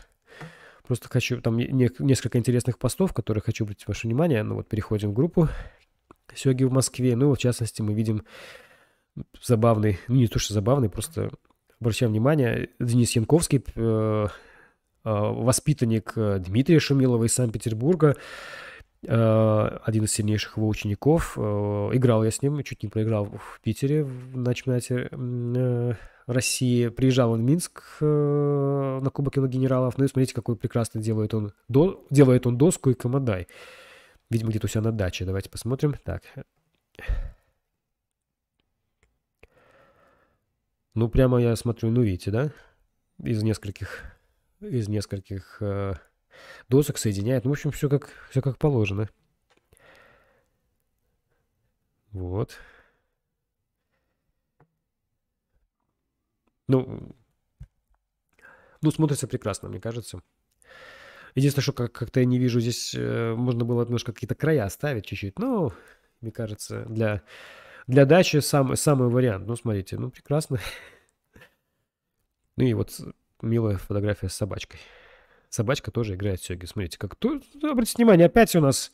[0.87, 4.43] просто хочу, там не, несколько интересных постов, которые хочу обратить ваше внимание.
[4.43, 5.49] Ну, вот переходим в группу
[6.33, 7.15] сёги в Москве.
[7.15, 8.23] Ну, в частности, мы видим
[9.41, 11.31] забавный, ну, не то, что забавный, просто
[11.79, 14.27] обращаем внимание, Денис Янковский, э,
[15.11, 18.15] воспитанник э, Дмитрия Шумилова из Санкт-Петербурга,
[19.03, 21.37] э, один из сильнейших его учеников.
[21.37, 25.93] Э, играл я с ним, чуть не проиграл в Питере на чемпионате э,
[26.27, 26.87] России.
[26.89, 29.97] Приезжал он в Минск э, на Кубок генералов.
[29.97, 33.47] Ну и смотрите, какой прекрасно делает он, до, делает он доску и комодай.
[34.29, 35.25] Видимо, где-то у себя на даче.
[35.25, 35.95] Давайте посмотрим.
[36.03, 36.23] Так.
[40.95, 42.51] Ну, прямо я смотрю, ну, видите, да?
[43.21, 44.14] Из нескольких,
[44.61, 45.93] из нескольких э,
[46.69, 47.45] досок соединяет.
[47.45, 49.09] Ну, в общем, все как, все как положено.
[52.11, 52.57] Вот.
[56.67, 57.15] Ну,
[58.81, 60.21] ну, смотрится прекрасно, мне кажется.
[61.35, 65.05] Единственное, что как- как-то я не вижу здесь, э, можно было немножко какие-то края оставить
[65.05, 65.37] чуть-чуть.
[65.39, 65.73] Ну,
[66.21, 67.21] мне кажется, для,
[67.87, 69.47] для дачи сам, самый вариант.
[69.47, 70.59] Ну, смотрите, ну, прекрасно.
[72.57, 72.91] Ну и вот
[73.41, 74.79] милая фотография с собачкой.
[75.49, 76.65] Собачка тоже играет сёги.
[76.65, 78.91] Смотрите, как тут, обратите внимание, опять у нас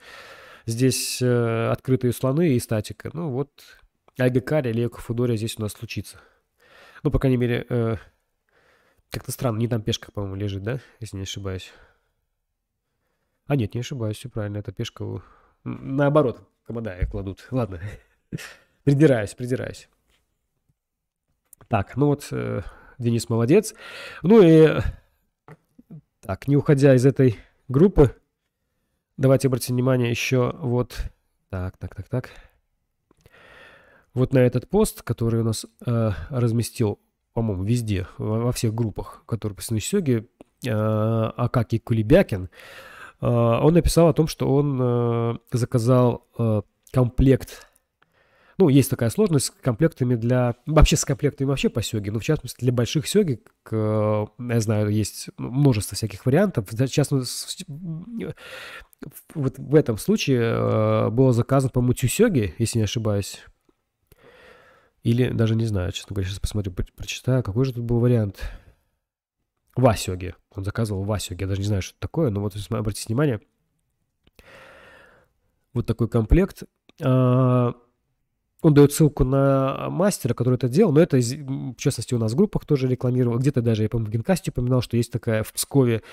[0.65, 3.09] здесь э, открытые слоны и статика.
[3.13, 3.49] Ну вот,
[4.19, 6.19] Айгакари или Экофудория здесь у нас случится.
[7.03, 7.95] Ну, по крайней мере, э,
[9.09, 11.71] как-то странно, не там пешка, по-моему, лежит, да, если не ошибаюсь.
[13.47, 14.57] А нет, не ошибаюсь, все правильно.
[14.57, 15.03] Это пешка
[15.63, 17.47] наоборот, комодая кладут.
[17.51, 17.81] Ладно,
[18.83, 19.89] придираюсь, придираюсь.
[21.67, 22.61] Так, ну вот э,
[23.01, 23.73] Денис молодец.
[24.21, 24.79] Ну и
[26.21, 27.37] так, не уходя из этой
[27.67, 28.15] группы,
[29.17, 30.95] давайте обратим внимание еще вот...
[31.49, 32.29] Так, так, так, так.
[34.13, 36.99] Вот на этот пост, который у нас э, разместил,
[37.33, 40.27] по-моему, везде, во, во всех группах, которые посвящены Сёге,
[40.65, 42.49] э, Акаки Кулебякин,
[43.21, 47.70] а, он написал о том, что он э, заказал э, комплект
[48.57, 50.55] ну, есть такая сложность с комплектами для...
[50.65, 54.89] Вообще с комплектами вообще по сёге, но в частности для больших сёги, к, я знаю,
[54.89, 56.67] есть множество всяких вариантов.
[56.89, 57.65] Частности,
[59.33, 63.39] вот в этом случае э, было заказано, по-моему, тюсёги, если не ошибаюсь.
[65.03, 68.51] Или даже не знаю, честно говоря, сейчас посмотрю, прочитаю, какой же тут был вариант.
[69.75, 70.35] Васёги.
[70.53, 71.41] Он заказывал Васёги.
[71.41, 73.41] Я даже не знаю, что это такое, но вот обратите внимание.
[75.73, 76.63] Вот такой комплект.
[77.01, 77.73] А,
[78.61, 82.35] он дает ссылку на мастера, который это делал, но это, в частности, у нас в
[82.35, 83.39] группах тоже рекламировал.
[83.39, 86.03] Где-то даже, я, по-моему, в Генкасте упоминал, что есть такая в Пскове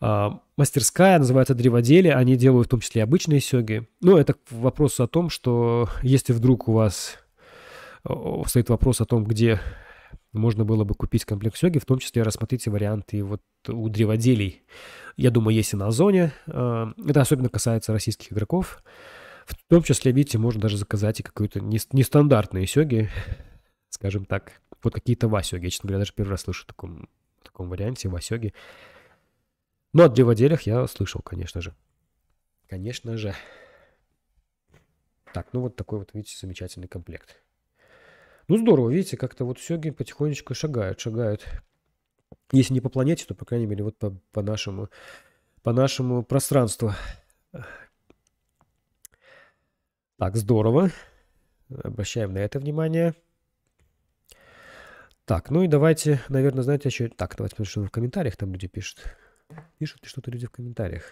[0.00, 2.14] а, мастерская, называется Древоделие.
[2.14, 3.88] Они делают в том числе обычные сёги.
[4.00, 7.16] Ну, это к вопросу о том, что если вдруг у вас
[8.46, 9.60] стоит вопрос о том, где
[10.32, 14.62] можно было бы купить комплект йоги, в том числе рассмотрите варианты вот у древоделий.
[15.16, 16.32] Я думаю, есть и на Озоне.
[16.46, 18.82] А, это особенно касается российских игроков.
[19.48, 23.08] В том числе, видите, можно даже заказать и какую-то нестандартные сёги,
[23.88, 24.60] скажем так.
[24.82, 25.64] Вот какие-то васёги.
[25.64, 27.08] Я, честно говоря, даже первый раз слышу в таком,
[27.40, 28.52] в таком варианте васёги.
[29.94, 31.74] Но о древоделях я слышал, конечно же.
[32.68, 33.34] Конечно же.
[35.32, 37.42] Так, ну вот такой вот, видите, замечательный комплект.
[38.48, 41.46] Ну, здорово, видите, как-то вот сёги потихонечку шагают, шагают.
[42.52, 44.90] Если не по планете, то, по крайней мере, вот по, по нашему,
[45.62, 46.92] по нашему пространству.
[50.18, 50.90] Так, здорово.
[51.70, 53.14] Обращаем на это внимание.
[55.24, 57.08] Так, ну и давайте, наверное, знаете, еще...
[57.08, 59.04] Так, давайте посмотрим, что в комментариях там люди пишут.
[59.78, 61.04] Пишут ли что-то люди в комментариях?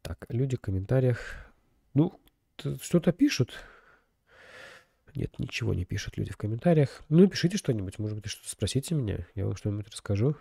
[0.00, 1.20] Так, люди в комментариях...
[1.92, 2.18] Ну,
[2.56, 3.52] что-то пишут.
[5.14, 7.02] Нет, ничего не пишут люди в комментариях.
[7.10, 10.36] Ну, пишите что-нибудь, может быть, что-то спросите меня, я вам что-нибудь расскажу.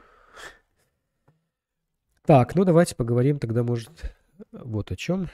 [2.26, 4.16] Так, ну давайте поговорим тогда, может,
[4.52, 5.30] вот о чем.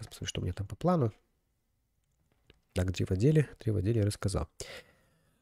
[0.00, 1.12] Сейчас посмотрю, что у меня там по плану.
[2.72, 4.48] Так, древоделие, древоделие я рассказал.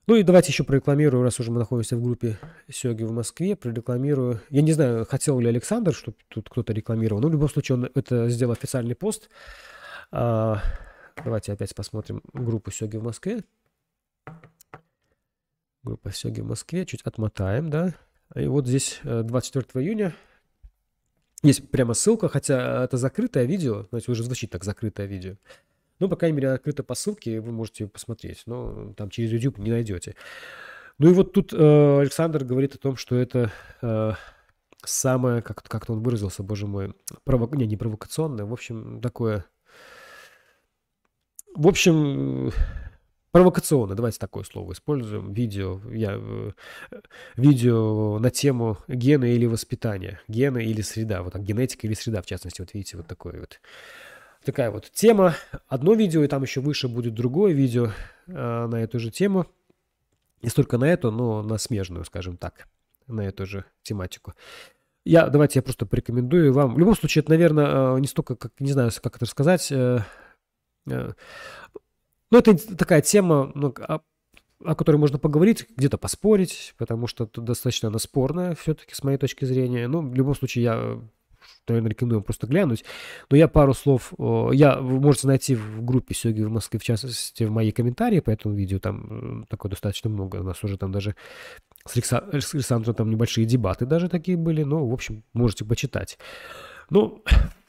[0.09, 2.38] Ну и давайте еще прорекламирую, раз уже мы находимся в группе
[2.68, 4.40] Сёги в Москве, прорекламирую.
[4.50, 7.90] Я не знаю, хотел ли Александр, чтобы тут кто-то рекламировал, но в любом случае он
[7.94, 9.28] это сделал официальный пост.
[10.11, 10.61] А,
[11.22, 13.44] давайте опять посмотрим группу Сёги в Москве.
[15.84, 17.94] Группа Сёги в Москве, чуть отмотаем, да.
[18.34, 20.14] И вот здесь 24 э, июня
[21.43, 25.36] есть прямо ссылка, хотя это закрытое видео, знаете, уже звучит так закрытое видео.
[26.01, 29.70] Ну, по крайней мере, открыто по ссылке, вы можете посмотреть, но там через YouTube не
[29.70, 30.14] найдете.
[30.99, 34.12] Ну и вот тут э, Александр говорит о том, что это э,
[34.84, 37.53] самое, как, как-то он выразился, боже мой, прово...
[37.55, 39.45] не, не провокационное, в общем, такое...
[41.55, 42.53] В общем,
[43.31, 46.53] провокационно, давайте такое слово используем, видео, я, э,
[47.37, 52.26] видео на тему гена или воспитания, гена или среда, вот так, генетика или среда, в
[52.26, 53.61] частности, вот видите, вот такое вот
[54.45, 55.35] такая вот тема.
[55.66, 57.91] Одно видео, и там еще выше будет другое видео
[58.26, 59.47] э, на эту же тему.
[60.43, 62.68] Не столько на эту, но на смежную, скажем так,
[63.07, 64.35] на эту же тематику.
[65.05, 66.74] Я, давайте я просто порекомендую вам.
[66.74, 69.72] В любом случае, это, наверное, э, не столько, как, не знаю, как это рассказать.
[69.72, 70.05] Э,
[70.87, 71.12] э,
[72.31, 74.01] ну, это такая тема, ну, о,
[74.64, 79.18] о которой можно поговорить, где-то поспорить, потому что это достаточно она спорная все-таки, с моей
[79.18, 79.89] точки зрения.
[79.89, 81.01] Ну, в любом случае, я
[81.68, 82.85] наверное, рекомендую просто глянуть.
[83.31, 84.12] Но я пару слов,
[84.53, 88.31] я, вы можете найти в группе Сёги в Москве, в частности, в мои комментарии по
[88.31, 91.14] этому видео, там такое достаточно много, у нас уже там даже
[91.87, 96.18] с, с Александром там небольшие дебаты даже такие были, но, в общем, можете почитать.
[96.91, 97.22] Ну,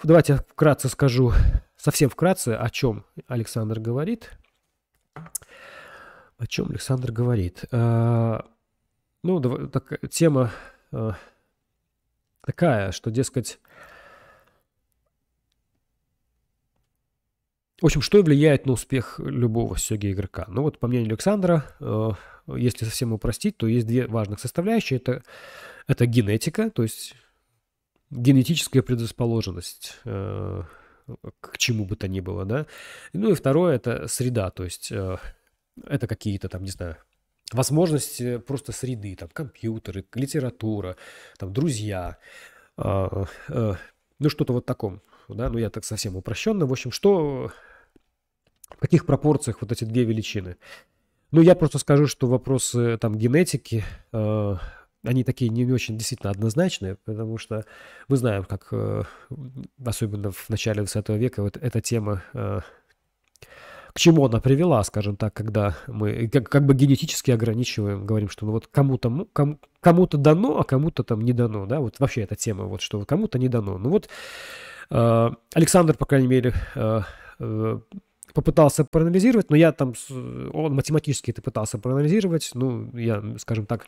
[0.04, 1.34] давайте вкратце скажу,
[1.78, 4.32] совсем вкратце, о чем Александр говорит.
[6.40, 7.66] О чем Александр говорит?
[7.72, 8.46] А,
[9.24, 10.52] ну, так, тема
[10.92, 11.16] а,
[12.42, 13.60] такая, что, дескать,
[17.82, 20.46] В общем, что влияет на успех любого сёги игрока?
[20.50, 22.12] Ну вот, по мнению Александра, э,
[22.58, 24.98] если совсем упростить, то есть две важных составляющие.
[24.98, 25.24] Это,
[25.88, 27.16] это генетика, то есть
[28.10, 30.64] генетическая предрасположенность э,
[31.40, 32.66] к чему бы то ни было, да.
[33.14, 35.18] Ну и второе– это среда, то есть э,
[35.88, 36.98] это какие-то там, не знаю,
[37.52, 40.96] возможности просто среды, там компьютеры, литература,
[41.38, 42.18] там друзья,
[42.78, 43.76] ну
[44.28, 46.66] что-то вот таком, да, ну я так совсем упрощенно.
[46.66, 47.52] В общем, что
[48.70, 50.58] в каких пропорциях вот эти две величины?
[51.32, 54.56] Ну, я просто скажу, что вопросы там генетики, э,
[55.04, 57.66] они такие не, очень действительно однозначные, потому что
[58.08, 59.04] мы знаем, как, э,
[59.86, 62.62] особенно в начале 20 века, вот эта тема, э,
[63.94, 68.46] к чему она привела, скажем так, когда мы как, как бы генетически ограничиваем, говорим, что
[68.46, 72.36] ну вот кому-то кому, кому-то дано, а кому-то там не дано, да, вот вообще эта
[72.36, 73.78] тема, вот что кому-то не дано.
[73.78, 74.10] Ну вот
[74.90, 77.02] э, Александр, по крайней мере, э,
[77.40, 77.80] э,
[78.34, 83.88] попытался проанализировать, но я там, он математически это пытался проанализировать, ну, я, скажем так,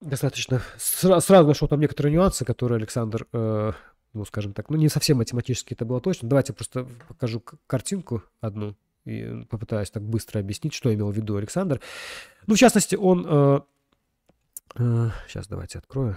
[0.00, 3.72] достаточно сразу, нашел там некоторые нюансы, которые Александр, э,
[4.12, 6.28] ну, скажем так, ну, не совсем математически это было точно.
[6.28, 11.80] Давайте просто покажу картинку одну и попытаюсь так быстро объяснить, что имел в виду Александр.
[12.46, 13.26] Ну, в частности, он...
[13.28, 13.60] Э,
[14.76, 16.16] э, сейчас давайте открою.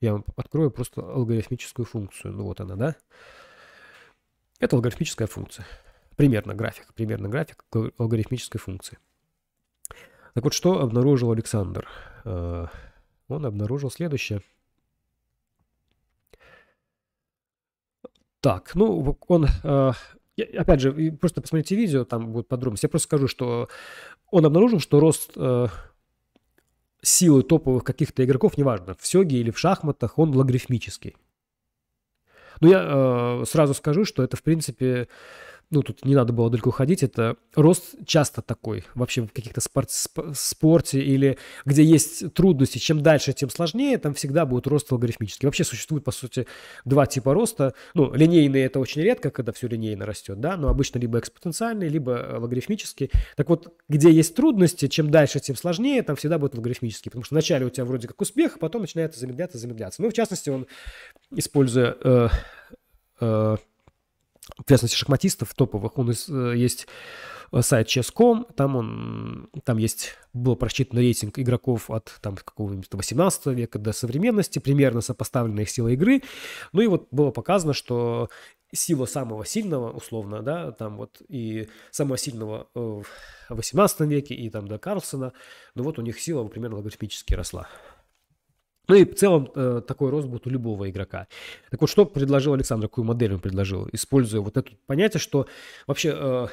[0.00, 2.32] Я вам открою просто алгоритмическую функцию.
[2.32, 2.96] Ну, вот она, да?
[4.58, 5.66] Это алгоритмическая функция.
[6.16, 6.92] Примерно график.
[6.94, 7.64] Примерно график
[7.98, 8.98] алгоритмической функции.
[10.34, 11.88] Так вот, что обнаружил Александр?
[12.24, 12.66] Э,
[13.28, 14.42] он обнаружил следующее.
[18.40, 19.46] Так, ну, он...
[19.64, 19.92] Э,
[20.56, 22.86] опять же, просто посмотрите видео, там будет подробности.
[22.86, 23.68] Я просто скажу, что
[24.30, 25.66] он обнаружил, что рост э,
[27.02, 31.16] силы топовых каких-то игроков, неважно, в сёге или в шахматах, он логарифмический.
[32.60, 35.08] Но я э, сразу скажу, что это, в принципе,
[35.70, 39.90] ну, тут не надо было далеко ходить, это рост часто такой, вообще в каких-то спорт,
[39.90, 45.46] спорте или где есть трудности, чем дальше, тем сложнее, там всегда будет рост логарифмический.
[45.46, 46.46] Вообще существует, по сути,
[46.84, 47.74] два типа роста.
[47.94, 52.12] Ну, линейный это очень редко, когда все линейно растет, да, но обычно либо экспоненциальный, либо
[52.14, 53.10] э, логарифмический.
[53.36, 57.34] Так вот, где есть трудности, чем дальше, тем сложнее, там всегда будет логарифмический, потому что
[57.36, 60.02] вначале у тебя вроде как успех, а потом начинает замедляться, замедляться.
[60.02, 60.66] Ну, в частности, он,
[61.30, 62.28] используя э,
[63.20, 63.56] э,
[64.64, 65.98] в частности, шахматистов топовых.
[65.98, 66.86] Он из, э, есть
[67.52, 73.46] э, сайт chess.com, там он, там есть, был просчитан рейтинг игроков от там какого-нибудь 18
[73.46, 76.22] века до современности, примерно сопоставленная их сила игры.
[76.72, 78.28] Ну и вот было показано, что
[78.72, 83.04] сила самого сильного, условно, да, там вот и самого сильного э, в
[83.48, 85.32] 18 веке и там до Карлсона,
[85.74, 87.68] ну вот у них сила примерно логарифмически росла.
[88.90, 91.28] Ну и в целом э, такой рост будет у любого игрока.
[91.70, 95.46] Так вот, что предложил Александр, какую модель он предложил, используя вот это понятие, что
[95.86, 96.46] вообще э,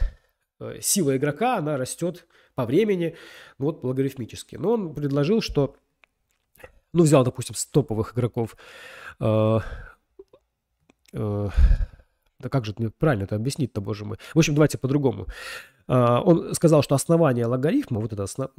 [0.60, 3.16] э, сила игрока, она растет по времени,
[3.58, 4.56] ну вот логарифмически.
[4.56, 5.78] Но он предложил, что,
[6.94, 8.56] ну взял, допустим, с топовых игроков,
[9.20, 9.60] э,
[11.14, 11.50] э,
[12.40, 14.18] да как же мне правильно это объяснить-то, боже мой.
[14.36, 15.26] В общем, давайте по-другому.
[15.88, 18.52] Э, он сказал, что основание логарифма, вот это основ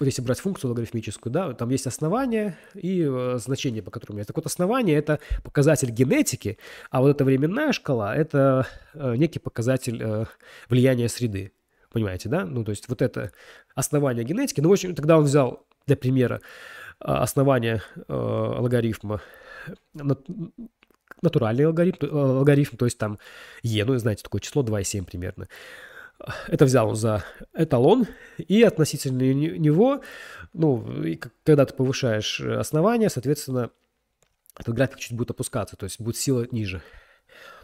[0.00, 4.28] вот если брать функцию логарифмическую, да, там есть основание и э, значение, по которому есть.
[4.28, 6.58] Так вот, основание– это показатель генетики,
[6.90, 10.24] а вот эта временная шкала– это э, некий показатель э,
[10.68, 11.52] влияния среды.
[11.92, 12.44] Понимаете, да?
[12.44, 13.30] Ну, то есть вот это
[13.74, 14.60] основание генетики.
[14.60, 16.40] Ну, в общем, тогда он взял для примера
[17.00, 19.20] э, основание логарифма
[21.22, 23.18] натуральный э, алгоритм, то есть там
[23.62, 25.48] e, ну, знаете, такое число 2,7 примерно
[26.48, 28.06] это взял за эталон,
[28.38, 30.02] и относительно него,
[30.52, 30.86] ну,
[31.44, 33.70] когда ты повышаешь основание, соответственно,
[34.58, 36.82] этот график чуть будет опускаться, то есть будет сила ниже.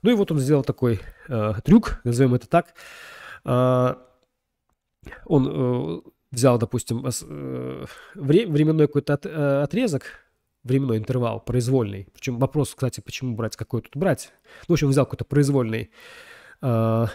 [0.03, 2.75] Ну и вот он сделал такой э, трюк, назовем это так.
[3.45, 3.95] Э,
[5.25, 6.01] он э,
[6.31, 7.85] взял, допустим, э,
[8.15, 10.05] временной какой-то от, э, отрезок,
[10.63, 12.09] временной интервал, произвольный.
[12.13, 14.33] Причем вопрос, кстати, почему брать, какой тут брать.
[14.69, 15.91] Ну, в общем, взял какой-то произвольный
[16.63, 17.07] э,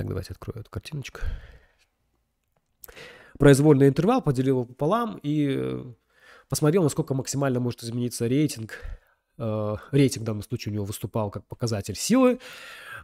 [0.00, 1.20] так, давайте открою эту картиночку.
[3.38, 5.84] Произвольный интервал поделил его пополам и э,
[6.48, 8.78] посмотрел, насколько максимально может измениться рейтинг.
[9.36, 12.38] Э, рейтинг в данном случае у него выступал как показатель силы,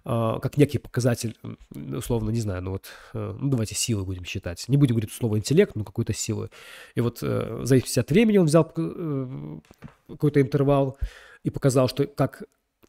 [0.07, 1.37] э, как некий показатель,
[1.75, 4.67] условно, не знаю, ну вот, ну давайте силы будем считать.
[4.67, 6.49] Не будем говорить слово интеллект, но какой-то силы.
[6.95, 10.99] И вот в зависимости от времени он взял какой-то интервал
[11.43, 12.45] и показал, что как,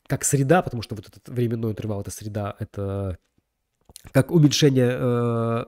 [0.08, 3.18] как среда, потому что вот этот временной интервал, это среда, это
[4.12, 5.66] как уменьшение, э,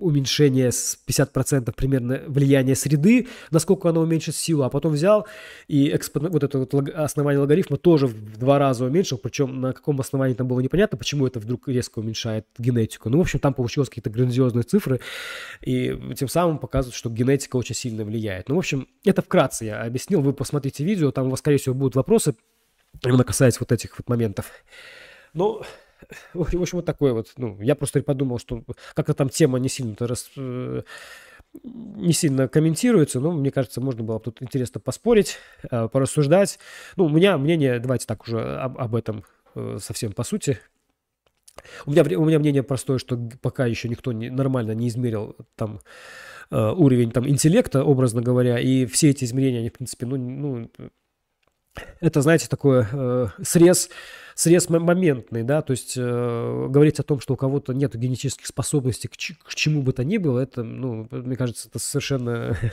[0.00, 5.26] уменьшение с 50% примерно влияния среды, насколько оно уменьшит силу, а потом взял
[5.68, 6.28] и экспон...
[6.30, 10.48] вот это вот основание логарифма тоже в два раза уменьшил, причем на каком основании там
[10.48, 13.10] было непонятно, почему это вдруг резко уменьшает генетику.
[13.10, 15.00] Ну, в общем, там получилось какие-то грандиозные цифры,
[15.60, 18.48] и тем самым показывают, что генетика очень сильно влияет.
[18.48, 21.74] Ну, в общем, это вкратце я объяснил, вы посмотрите видео, там у вас, скорее всего,
[21.74, 22.34] будут вопросы,
[23.04, 24.50] именно касаясь вот этих вот моментов.
[25.34, 25.62] Ну,
[26.34, 27.32] в общем, вот такой вот.
[27.36, 28.62] Ну, я просто подумал, что
[28.94, 30.82] как-то там тема не сильно рас, э,
[31.64, 35.36] не сильно комментируется, но мне кажется, можно было тут интересно поспорить,
[35.70, 36.58] э, порассуждать.
[36.96, 39.24] Ну, у меня мнение, давайте так уже об, об этом
[39.54, 40.58] э, совсем по сути.
[41.84, 45.80] У меня, у меня мнение простое, что пока еще никто не, нормально не измерил там
[46.52, 50.70] уровень там интеллекта, образно говоря, и все эти измерения, они, в принципе, ну, ну
[52.00, 53.90] это, знаете, такой э, срез,
[54.34, 59.08] срез моментный, да, то есть э, говорить о том, что у кого-то нет генетических способностей
[59.08, 62.56] к, к чему бы то ни было, это, ну, мне кажется, это совершенно...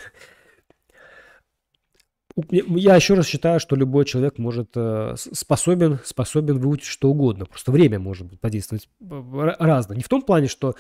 [2.52, 7.46] Я еще раз считаю, что любой человек может э, способен, способен выучить что угодно.
[7.46, 9.98] Просто время может подействовать разное.
[9.98, 10.76] Не в том плане, что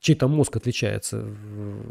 [0.00, 1.24] чей-то мозг отличается,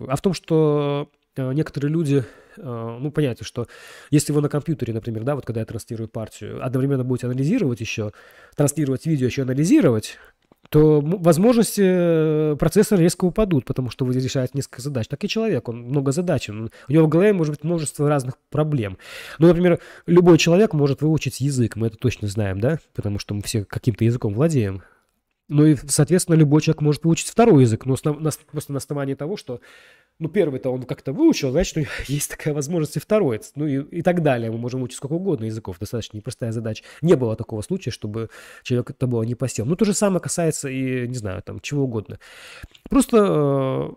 [0.10, 2.24] а в том, что Э, некоторые люди,
[2.58, 3.68] э, ну, понятно, что
[4.12, 8.12] если вы на компьютере, например, да, вот когда я транслирую партию, одновременно будете анализировать еще,
[8.56, 10.18] транслировать видео, еще анализировать,
[10.70, 15.08] то возможности э, процессора резко упадут, потому что вы решаете несколько задач.
[15.08, 18.98] Так и человек, он много задач, у него в голове может быть множество разных проблем.
[19.38, 23.42] Ну, например, любой человек может выучить язык, мы это точно знаем, да, потому что мы
[23.44, 24.82] все каким-то языком владеем.
[25.48, 29.62] Ну и, соответственно, любой человек может выучить второй язык, но просто на основании того, что,
[30.18, 34.02] ну, первый-то он как-то выучил, значит, ну, есть такая возможность и второй, ну и, и
[34.02, 34.50] так далее.
[34.52, 36.84] Мы можем учить сколько угодно языков, достаточно непростая задача.
[37.02, 38.30] Не было такого случая, чтобы
[38.64, 39.68] человек это было не посел.
[39.68, 42.18] Ну, то же самое касается и, не знаю, там, чего угодно.
[42.90, 43.90] Просто э,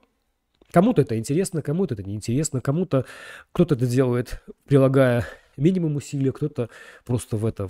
[0.71, 3.07] кому-то это интересно, кому-то это неинтересно, кому-то
[3.53, 5.27] кто-то это делает, прилагая
[5.57, 6.69] минимум усилий, кто-то
[7.07, 7.69] просто в это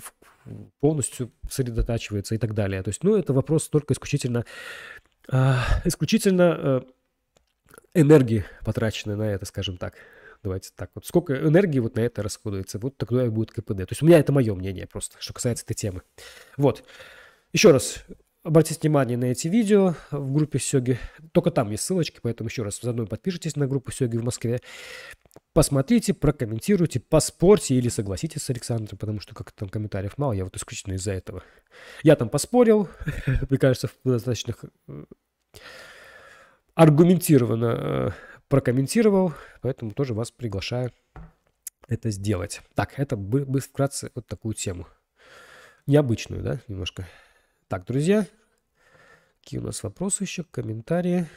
[0.79, 2.81] полностью сосредотачивается и так далее.
[2.83, 4.45] То есть, ну, это вопрос только исключительно,
[5.31, 5.53] э,
[5.85, 6.81] исключительно э,
[7.93, 9.95] энергии, потраченной на это, скажем так.
[10.41, 11.05] Давайте так вот.
[11.05, 13.77] Сколько энергии вот на это расходуется, вот тогда и будет КПД.
[13.79, 16.01] То есть у меня это мое мнение просто, что касается этой темы.
[16.55, 16.83] Вот.
[17.51, 18.05] Еще раз,
[18.43, 20.97] Обратите внимание на эти видео в группе Сёги.
[21.33, 24.61] Только там есть ссылочки, поэтому еще раз заодно подпишитесь на группу Сёги в Москве.
[25.51, 30.55] Посмотрите, прокомментируйте, поспорьте или согласитесь с Александром, потому что как там комментариев мало, я вот
[30.55, 31.43] исключительно из-за этого.
[32.01, 32.87] Я там поспорил,
[33.49, 34.55] мне кажется, достаточно
[34.87, 35.03] э,
[36.75, 38.09] аргументированно э,
[38.47, 40.93] прокомментировал, поэтому тоже вас приглашаю
[41.89, 42.61] это сделать.
[42.73, 44.87] Так, это бы вкратце вот такую тему.
[45.87, 47.05] Необычную, да, немножко.
[47.69, 48.25] Так, друзья,
[49.43, 50.43] какие у нас вопросы еще?
[50.43, 51.27] Комментарии.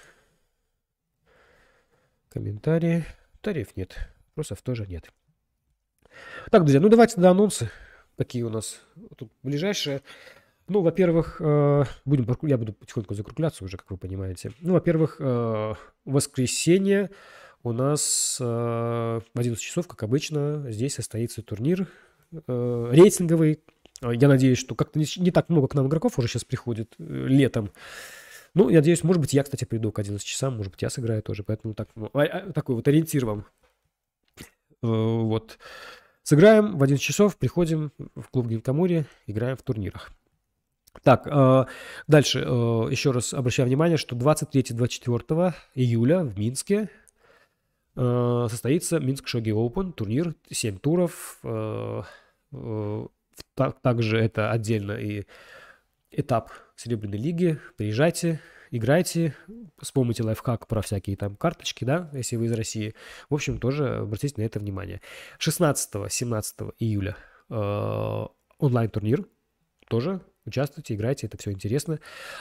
[2.31, 3.05] Комментарии.
[3.43, 4.09] Тариф нет.
[4.29, 5.13] Вопросов тоже нет.
[6.51, 7.71] Так, друзья, ну давайте до анонсы.
[8.17, 8.81] Какие у нас
[9.19, 10.01] тут ближайшие.
[10.69, 14.53] Ну, во-первых, э, будем, я буду потихоньку закругляться уже, как вы понимаете.
[14.63, 15.75] Ну, во-первых, э,
[16.07, 17.11] воскресенье
[17.63, 21.89] у нас э, в 11 часов, как обычно, здесь состоится турнир
[22.47, 23.63] рейтинговый
[24.11, 27.71] я надеюсь, что как-то не, так много к нам игроков уже сейчас приходит э, летом.
[28.55, 31.23] Ну, я надеюсь, может быть, я, кстати, приду к 11 часам, может быть, я сыграю
[31.23, 33.47] тоже, поэтому так, ну, а, а, такой вот ориентир вам.
[34.39, 34.43] Э,
[34.83, 35.59] вот.
[36.23, 40.11] Сыграем в 11 часов, приходим в клуб Гинкамури, играем в турнирах.
[41.03, 41.65] Так, э,
[42.07, 46.91] дальше еще раз обращаю внимание, что 23-24 июля в Минске
[47.95, 51.39] состоится Минск Шоги Open, турнир, 7 туров,
[53.55, 55.25] так, также это отдельно и
[56.11, 57.59] этап Серебряной лиги.
[57.77, 59.35] Приезжайте, играйте,
[59.81, 62.95] вспомните лайфхак про всякие там карточки, да, если вы из России.
[63.31, 65.01] В общем, тоже обратите на это внимание.
[65.39, 67.17] 16-17 июля
[67.51, 68.27] э,
[68.59, 69.27] онлайн-турнир.
[69.89, 72.01] Тоже участвуйте, играйте, это все интересно.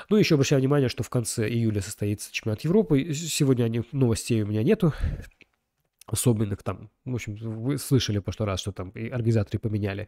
[0.09, 3.13] Ну, еще обращаю внимание, что в конце июля состоится чемпионат Европы.
[3.13, 4.93] Сегодня новостей у меня нету
[6.11, 10.07] особенных там, в общем, вы слышали по что раз, что там и организаторы поменяли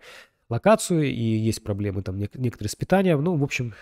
[0.49, 3.74] локацию, и есть проблемы там некоторые с питанием, ну, в общем,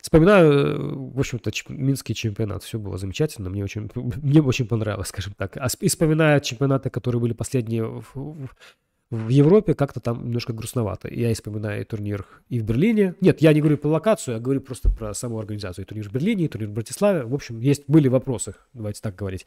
[0.00, 2.62] Вспоминаю, в общем-то, минский чемпионат.
[2.62, 3.50] Все было замечательно.
[3.50, 5.56] Мне очень, мне очень понравилось, скажем так.
[5.56, 8.48] А вспоминая чемпионаты, которые были последние в, в
[9.28, 11.12] Европе как-то там немножко грустновато.
[11.12, 13.14] Я вспоминаю турнир и в Берлине.
[13.20, 15.84] Нет, я не говорю про локацию, я говорю просто про саму организацию.
[15.84, 17.24] И турнир в Берлине, и турнир в Братиславе.
[17.24, 19.46] В общем, есть, были вопросы, давайте так говорить.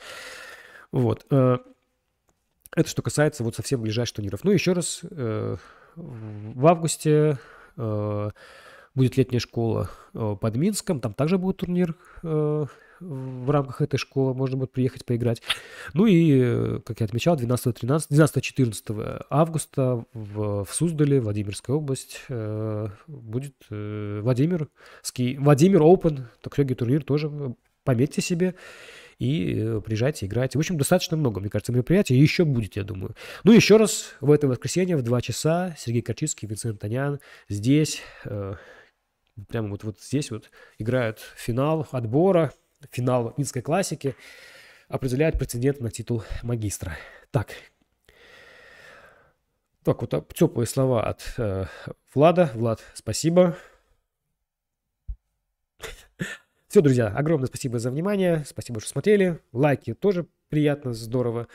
[0.91, 1.25] Вот.
[1.31, 1.59] Э,
[2.75, 4.43] это что касается вот совсем ближайших турниров.
[4.43, 5.55] Ну, еще раз, э,
[5.95, 7.39] в августе
[7.77, 8.29] э,
[8.95, 11.95] будет летняя школа под Минском, там также будет турнир
[13.03, 15.41] в рамках этой школы можно будет приехать поиграть.
[15.93, 23.55] Ну и, как я отмечал, 12-13, 12-14 августа в, в Суздале, Владимирская область, э, будет
[23.69, 24.69] э, Владимир,
[25.01, 27.31] ски, Владимир Open, такой турнир тоже,
[27.83, 28.55] пометьте себе
[29.19, 30.57] и э, приезжайте, играйте.
[30.57, 32.15] В общем, достаточно много, мне кажется, мероприятий.
[32.15, 33.15] Еще будет, я думаю.
[33.43, 38.55] Ну, еще раз, в это воскресенье в 2 часа Сергей Корчинский, Винсент Танян здесь, э,
[39.47, 42.51] прямо вот, вот здесь вот играют финал отбора
[42.91, 44.15] финал Минской классики
[44.87, 46.97] определяет претендент на титул магистра.
[47.31, 47.49] Так,
[49.83, 51.65] так вот а, теплые слова от э,
[52.13, 52.51] Влада.
[52.53, 53.57] Влад, спасибо.
[56.69, 58.43] Все, друзья, огромное спасибо за внимание.
[58.45, 59.39] Спасибо, что смотрели.
[59.51, 61.47] Лайки тоже приятно, здорово.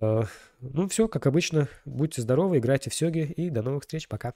[0.00, 0.24] Э,
[0.60, 1.68] ну, все, как обычно.
[1.84, 4.08] Будьте здоровы, играйте в сёги и до новых встреч.
[4.08, 4.34] Пока.